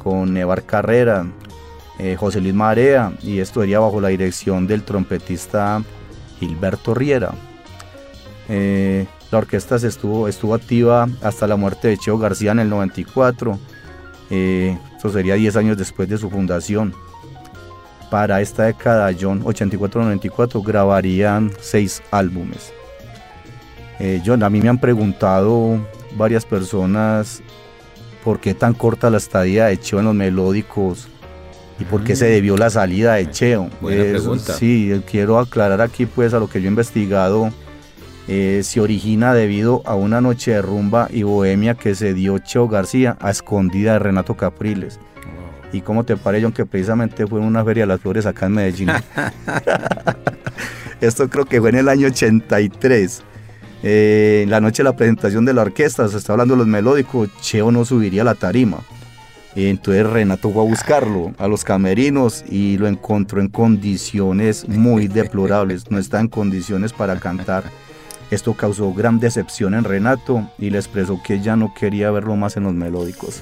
con 0.04 0.34
Nevar 0.34 0.64
Carrera, 0.64 1.26
eh, 1.98 2.16
José 2.18 2.40
Luis 2.42 2.54
Marea, 2.54 3.14
y 3.22 3.40
esto 3.40 3.62
sería 3.62 3.80
bajo 3.80 4.00
la 4.00 4.10
dirección 4.10 4.68
del 4.68 4.84
trompetista 4.84 5.82
Gilberto 6.40 6.94
Riera. 6.94 7.32
Eh, 8.48 9.06
la 9.32 9.38
orquesta 9.38 9.76
estuvo, 9.76 10.28
estuvo 10.28 10.56
activa 10.56 11.08
hasta 11.22 11.46
la 11.48 11.56
muerte 11.56 11.88
de 11.88 11.98
Cheo 11.98 12.18
García 12.18 12.52
en 12.52 12.60
el 12.60 12.70
94. 12.70 13.60
Eh, 14.32 14.78
eso 14.98 15.10
sería 15.10 15.36
10 15.36 15.56
años 15.56 15.78
después 15.78 16.10
de 16.10 16.18
su 16.18 16.30
fundación. 16.30 16.94
Para 18.10 18.42
esta 18.42 18.64
década, 18.64 19.12
John 19.20 19.44
84-94 19.44 20.66
grabarían 20.66 21.52
6 21.60 22.02
álbumes. 22.10 22.74
Eh, 24.00 24.22
John, 24.26 24.42
a 24.42 24.50
mí 24.50 24.62
me 24.62 24.70
han 24.70 24.80
preguntado 24.80 25.80
varias 26.16 26.44
personas 26.46 27.44
por 28.24 28.40
qué 28.40 28.56
tan 28.56 28.74
corta 28.74 29.10
la 29.10 29.18
estadía 29.18 29.66
de 29.66 29.80
Cheo 29.80 30.00
en 30.00 30.06
los 30.06 30.16
melódicos 30.16 31.08
y 31.80 31.86
por 31.86 32.04
qué 32.04 32.16
se 32.16 32.26
mm. 32.26 32.32
debió 32.32 32.58
la 32.58 32.70
salida 32.70 33.16
de 33.16 33.30
Cheo. 33.30 33.70
Buena 33.82 34.04
pregunta. 34.04 34.54
Sí, 34.54 35.02
quiero 35.10 35.40
aclarar 35.40 35.82
aquí 35.82 36.06
pues 36.06 36.34
a 36.34 36.40
lo 36.40 36.50
que 36.50 36.62
yo 36.62 36.68
he 36.68 36.70
investigado 36.70 37.52
eh, 38.32 38.62
se 38.64 38.80
origina 38.80 39.34
debido 39.34 39.82
a 39.86 39.96
una 39.96 40.22
noche 40.22 40.52
de 40.52 40.62
rumba 40.62 41.08
y 41.10 41.24
bohemia 41.24 41.74
que 41.74 41.96
se 41.96 42.14
dio 42.14 42.38
Cheo 42.38 42.68
García 42.68 43.18
a 43.20 43.32
escondida 43.32 43.94
de 43.94 44.00
Renato 44.00 44.36
Capriles. 44.36 45.00
¿Y 45.74 45.82
cómo 45.82 46.04
te 46.04 46.16
parece, 46.16 46.44
John, 46.44 46.54
que 46.54 46.66
precisamente 46.66 47.26
fue 47.26 47.40
en 47.40 47.48
una 47.48 47.66
feria 47.66 47.84
de 47.84 47.88
las 47.88 48.02
flores 48.02 48.28
acá 48.28 48.46
en 48.46 48.52
Medellín? 48.52 48.90
Esto 51.02 51.28
creo 51.28 51.46
que 51.46 51.60
fue 51.60 51.70
en 51.70 51.78
el 51.78 51.90
año 51.90 52.06
83. 52.06 53.24
Eh, 53.82 54.42
en 54.44 54.52
la 54.52 54.62
noche 54.62 54.84
de 54.84 54.90
la 54.90 54.96
presentación 54.96 55.44
de 55.46 55.54
la 55.56 55.64
orquesta, 55.64 56.08
se 56.08 56.18
está 56.18 56.34
hablando 56.34 56.54
de 56.54 56.60
los 56.60 56.68
melódicos, 56.68 57.30
Cheo 57.42 57.72
no 57.72 57.84
subiría 57.84 58.22
a 58.22 58.26
la 58.26 58.36
tarima. 58.36 58.78
Entonces 59.56 60.06
Renato 60.06 60.52
fue 60.52 60.62
a 60.62 60.66
buscarlo 60.66 61.34
a 61.38 61.48
los 61.48 61.64
camerinos 61.64 62.44
y 62.50 62.78
lo 62.78 62.88
encontró 62.88 63.42
en 63.42 63.50
condiciones 63.50 64.68
muy 64.68 65.08
deplorables. 65.08 65.90
No 65.90 65.98
está 65.98 66.20
en 66.20 66.28
condiciones 66.28 66.94
para 66.94 67.20
cantar. 67.20 67.64
Esto 68.32 68.54
causó 68.54 68.94
gran 68.94 69.20
decepción 69.20 69.74
en 69.74 69.84
Renato 69.84 70.48
y 70.60 70.70
le 70.70 70.78
expresó 70.78 71.20
que 71.24 71.42
ya 71.42 71.56
no 71.56 71.74
quería 71.74 72.12
verlo 72.12 72.36
más 72.36 72.58
en 72.58 72.64
los 72.64 72.74
melódicos. 72.74 73.42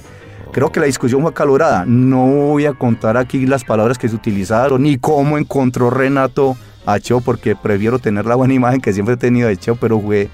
Creo 0.53 0.71
que 0.71 0.79
la 0.79 0.85
discusión 0.85 1.21
fue 1.21 1.31
acalorada. 1.31 1.83
No 1.85 2.25
voy 2.25 2.65
a 2.65 2.73
contar 2.73 3.17
aquí 3.17 3.45
las 3.45 3.65
palabras 3.65 3.97
que 3.97 4.07
se 4.07 4.15
utilizaron 4.15 4.83
ni 4.83 4.97
cómo 4.97 5.37
encontró 5.37 5.89
Renato 5.89 6.57
a 6.85 6.99
Cheo 6.99 7.19
porque 7.19 7.55
prefiero 7.55 7.99
tener 7.99 8.25
la 8.25 8.35
buena 8.35 8.53
imagen 8.53 8.79
que 8.79 8.93
siempre 8.93 9.15
he 9.15 9.17
tenido 9.17 9.49
de 9.49 9.57
Cheo, 9.57 9.75
pero 9.75 9.99
fue, 9.99 10.29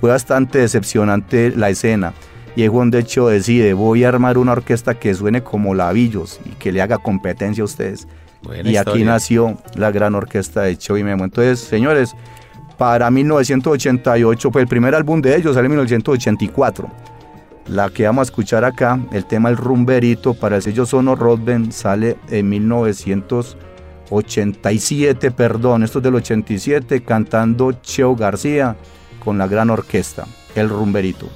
fue 0.00 0.08
bastante 0.10 0.58
decepcionante 0.58 1.52
la 1.54 1.68
escena. 1.68 2.14
Y 2.56 2.64
es 2.64 2.70
de 2.90 3.04
Cheo 3.04 3.28
decide, 3.28 3.72
voy 3.72 4.04
a 4.04 4.08
armar 4.08 4.38
una 4.38 4.52
orquesta 4.52 4.94
que 4.94 5.14
suene 5.14 5.42
como 5.42 5.74
Lavillos 5.74 6.40
y 6.44 6.50
que 6.50 6.72
le 6.72 6.82
haga 6.82 6.98
competencia 6.98 7.62
a 7.62 7.66
ustedes. 7.66 8.08
y 8.64 8.76
aquí 8.76 9.04
nació 9.04 9.58
la 9.74 9.90
gran 9.90 10.14
orquesta 10.14 10.62
de 10.62 10.76
Cheo 10.76 10.96
y 10.96 11.04
Memo. 11.04 11.24
Entonces, 11.24 11.60
señores, 11.60 12.14
para 12.76 13.10
1988, 13.10 14.50
pues 14.50 14.62
el 14.62 14.68
primer 14.68 14.94
álbum 14.94 15.20
de 15.20 15.36
ellos 15.36 15.54
sale 15.54 15.66
en 15.66 15.72
1984. 15.72 16.88
La 17.68 17.90
que 17.90 18.06
vamos 18.06 18.20
a 18.20 18.30
escuchar 18.30 18.64
acá, 18.64 18.98
el 19.12 19.26
tema 19.26 19.50
El 19.50 19.58
Rumberito 19.58 20.32
para 20.32 20.56
el 20.56 20.62
sello 20.62 20.86
Sono 20.86 21.16
Rodben 21.16 21.70
sale 21.70 22.16
en 22.30 22.48
1987, 22.48 25.30
perdón, 25.32 25.82
esto 25.82 25.98
es 25.98 26.04
del 26.04 26.14
87, 26.14 27.02
cantando 27.02 27.72
Cheo 27.72 28.16
García 28.16 28.74
con 29.22 29.36
la 29.36 29.46
gran 29.48 29.68
orquesta, 29.68 30.24
El 30.54 30.70
Rumberito. 30.70 31.28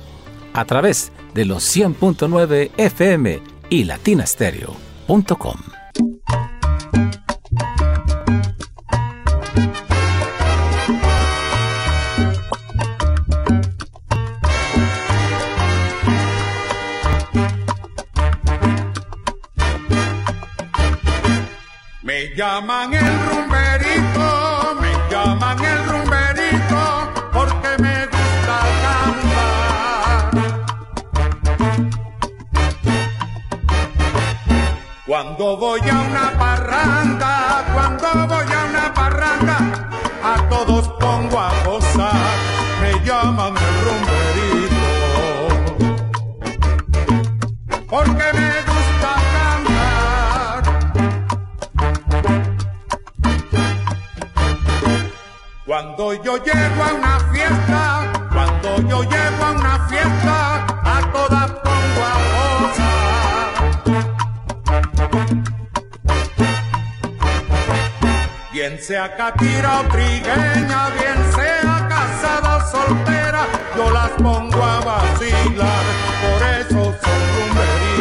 A 0.54 0.64
través 0.64 1.12
de 1.34 1.44
los 1.44 1.64
100.9 1.64 2.70
FM 2.76 3.42
y 3.70 3.84
latinastereo.com. 3.84 5.56
Me 22.02 22.34
llaman 22.34 22.92
el 22.94 23.00
rumberito, 23.00 23.51
Cuando 35.22 35.56
voy 35.56 35.80
a 35.88 36.00
una 36.00 36.36
parranda, 36.36 37.64
cuando 37.72 38.26
voy 38.26 38.44
a 38.52 38.64
una 38.64 38.92
parranda, 38.92 39.56
a 40.20 40.48
todos 40.48 40.88
pongo 40.98 41.38
a 41.38 41.52
gozar, 41.64 42.12
me 42.80 42.92
llaman 43.04 43.54
el 43.56 43.74
rumberito. 43.86 44.82
Porque 47.88 48.32
me 48.34 48.50
Cuando 55.64 56.14
yo 56.14 56.36
llego 56.38 56.82
a 56.82 56.94
una 56.94 57.20
fiesta, 57.32 58.12
cuando 58.32 58.76
yo 58.88 59.02
llego 59.04 59.44
a 59.44 59.52
una 59.52 59.88
fiesta, 59.88 60.51
sea 68.82 69.16
catira 69.16 69.80
o 69.80 69.84
trigueña, 69.84 70.90
bien 70.90 71.32
sea 71.36 71.86
casada 71.88 72.56
o 72.56 72.60
soltera, 72.68 73.46
yo 73.76 73.90
las 73.92 74.10
pongo 74.10 74.60
a 74.60 74.80
vacilar, 74.80 75.84
por 76.20 76.42
eso 76.58 76.98
son 77.00 77.20
rumberitos. 77.36 77.91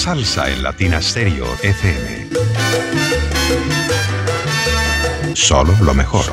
Salsa 0.00 0.50
en 0.50 0.62
Latina 0.62 1.02
Stereo 1.02 1.44
FM. 1.62 2.30
Solo 5.34 5.74
lo 5.82 5.92
mejor. 5.92 6.24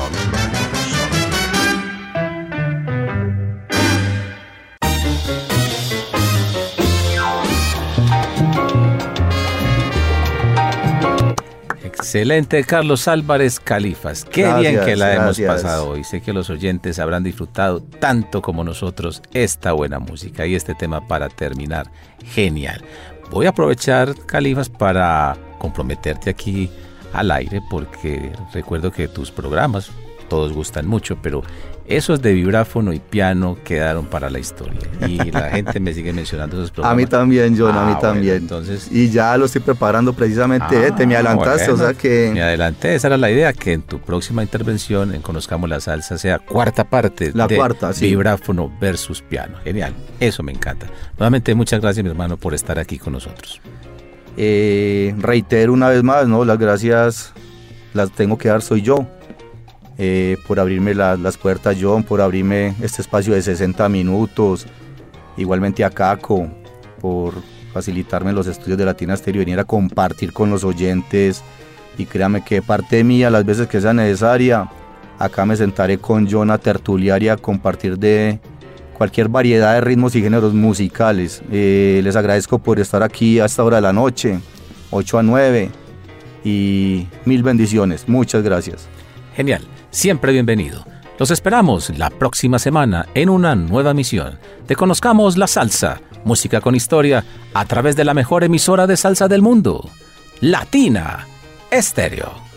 Excelente, 11.84 12.64
Carlos 12.64 13.06
Álvarez 13.06 13.60
Califas. 13.60 14.24
Qué 14.24 14.44
Gracias, 14.44 14.72
bien 14.72 14.84
que 14.86 14.96
la 14.96 15.14
hemos 15.14 15.38
pasado 15.38 15.90
hoy. 15.90 16.04
Sé 16.04 16.22
que 16.22 16.32
los 16.32 16.48
oyentes 16.48 16.98
habrán 16.98 17.22
disfrutado 17.22 17.82
tanto 17.82 18.40
como 18.40 18.64
nosotros 18.64 19.20
esta 19.34 19.72
buena 19.72 19.98
música 19.98 20.46
y 20.46 20.54
este 20.54 20.74
tema 20.74 21.06
para 21.06 21.28
terminar. 21.28 21.90
Genial. 22.24 22.82
Voy 23.30 23.46
a 23.46 23.50
aprovechar, 23.50 24.14
Califas, 24.26 24.68
para 24.68 25.36
comprometerte 25.58 26.30
aquí 26.30 26.70
al 27.12 27.30
aire 27.30 27.60
porque 27.70 28.32
recuerdo 28.52 28.90
que 28.90 29.08
tus 29.08 29.30
programas 29.30 29.90
todos 30.28 30.52
gustan 30.52 30.86
mucho, 30.86 31.18
pero 31.22 31.42
esos 31.88 32.20
de 32.22 32.32
vibráfono 32.34 32.92
y 32.92 32.98
piano 33.00 33.56
quedaron 33.64 34.06
para 34.06 34.28
la 34.30 34.38
historia. 34.38 34.78
Y 35.06 35.30
la 35.30 35.50
gente 35.50 35.80
me 35.80 35.94
sigue 35.94 36.12
mencionando 36.12 36.56
esos 36.56 36.70
A 36.70 36.74
programas. 36.74 36.96
mí 36.98 37.06
también, 37.06 37.56
John, 37.58 37.70
a 37.74 37.80
Ah, 37.82 37.86
mí 37.86 37.92
bueno, 37.94 38.00
también. 38.00 38.36
entonces, 38.36 38.88
Y 38.92 39.08
ya 39.10 39.36
lo 39.36 39.46
estoy 39.46 39.62
preparando 39.62 40.12
precisamente, 40.12 40.76
Ah, 40.76 40.86
eh, 40.88 40.92
te 40.96 41.06
me 41.06 41.14
adelantaste, 41.16 41.70
bueno, 41.70 41.74
o 41.84 41.86
sea 41.86 41.94
que... 41.94 42.30
Me 42.34 42.42
adelanté, 42.42 42.94
esa 42.94 43.06
era 43.08 43.16
la 43.16 43.30
idea, 43.30 43.52
que 43.52 43.72
en 43.72 43.82
tu 43.82 43.98
próxima 44.00 44.42
intervención 44.42 45.14
en 45.14 45.22
Conozcamos 45.22 45.68
la 45.70 45.80
Salsa 45.80 46.18
sea 46.18 46.38
cuarta 46.38 46.84
parte 46.84 47.32
La 47.34 47.46
de 47.46 47.56
cuarta, 47.56 47.92
sí. 47.92 48.06
vibráfono 48.06 48.70
versus 48.80 49.22
piano. 49.22 49.56
Genial, 49.64 49.94
eso 50.20 50.42
me 50.42 50.52
encanta. 50.52 50.86
Nuevamente 51.18 51.54
muchas 51.54 51.80
gracias 51.80 52.04
mi 52.04 52.10
hermano 52.10 52.36
por 52.36 52.54
estar 52.54 52.78
aquí 52.78 52.98
con 52.98 53.14
nosotros. 53.14 53.60
Eh, 54.36 55.14
reitero 55.18 55.72
una 55.72 55.88
vez 55.88 56.02
más, 56.04 56.28
¿no? 56.28 56.44
Las 56.44 56.58
gracias 56.58 57.32
las 57.94 58.12
tengo 58.12 58.38
que 58.38 58.48
dar 58.48 58.62
soy 58.62 58.82
yo. 58.82 59.06
Eh, 59.98 60.36
por 60.46 60.60
abrirme 60.60 60.94
la- 60.94 61.16
las 61.16 61.36
puertas, 61.36 61.76
John, 61.80 62.02
por 62.04 62.20
abrirme 62.20 62.74
este 62.80 63.02
espacio 63.02 63.34
de 63.34 63.42
60 63.42 63.88
minutos. 63.88 64.66
Igualmente 65.36 65.84
a 65.84 65.90
Caco, 65.90 66.48
por 67.00 67.34
facilitarme 67.72 68.32
los 68.32 68.46
estudios 68.46 68.78
de 68.78 68.84
Latina 68.84 69.16
Stereo 69.16 69.40
venir 69.40 69.58
a 69.58 69.64
compartir 69.64 70.32
con 70.32 70.50
los 70.50 70.64
oyentes. 70.64 71.42
Y 71.96 72.06
créame 72.06 72.44
que 72.44 72.62
parte 72.62 73.02
mía, 73.04 73.28
las 73.30 73.44
veces 73.44 73.66
que 73.66 73.80
sea 73.80 73.92
necesaria, 73.92 74.70
acá 75.18 75.44
me 75.44 75.56
sentaré 75.56 75.98
con 75.98 76.28
John 76.30 76.50
a 76.50 76.58
tertuliar 76.58 77.22
a 77.28 77.36
compartir 77.36 77.98
de 77.98 78.38
cualquier 78.96 79.28
variedad 79.28 79.74
de 79.74 79.80
ritmos 79.80 80.14
y 80.16 80.22
géneros 80.22 80.54
musicales. 80.54 81.42
Eh, 81.50 82.00
les 82.04 82.14
agradezco 82.16 82.58
por 82.58 82.78
estar 82.80 83.02
aquí 83.02 83.40
a 83.40 83.46
esta 83.46 83.64
hora 83.64 83.76
de 83.76 83.82
la 83.82 83.92
noche, 83.92 84.38
8 84.90 85.18
a 85.18 85.22
9, 85.22 85.70
y 86.44 87.06
mil 87.24 87.42
bendiciones. 87.42 88.08
Muchas 88.08 88.42
gracias. 88.42 88.86
Genial, 89.36 89.62
siempre 89.90 90.32
bienvenido. 90.32 90.84
Los 91.18 91.30
esperamos 91.30 91.90
la 91.98 92.10
próxima 92.10 92.58
semana 92.58 93.06
en 93.14 93.28
una 93.28 93.54
nueva 93.54 93.92
misión 93.94 94.38
de 94.66 94.76
Conozcamos 94.76 95.36
la 95.36 95.46
Salsa, 95.46 96.00
música 96.24 96.60
con 96.60 96.74
historia, 96.74 97.24
a 97.54 97.64
través 97.64 97.96
de 97.96 98.04
la 98.04 98.14
mejor 98.14 98.44
emisora 98.44 98.86
de 98.86 98.96
salsa 98.96 99.26
del 99.26 99.42
mundo, 99.42 99.88
Latina 100.40 101.26
Estéreo. 101.70 102.48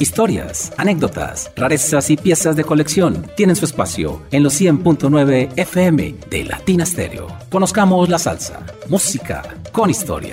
Historias, 0.00 0.72
anécdotas, 0.76 1.50
rarezas 1.56 2.10
y 2.10 2.16
piezas 2.16 2.56
de 2.56 2.64
colección 2.64 3.24
tienen 3.36 3.56
su 3.56 3.64
espacio 3.64 4.22
en 4.32 4.42
los 4.42 4.60
100.9 4.60 5.52
FM 5.56 6.16
de 6.28 6.44
Latina 6.44 6.84
Stereo. 6.84 7.28
Conozcamos 7.50 8.08
la 8.08 8.18
salsa, 8.18 8.66
música 8.88 9.42
con 9.72 9.88
historia. 9.88 10.32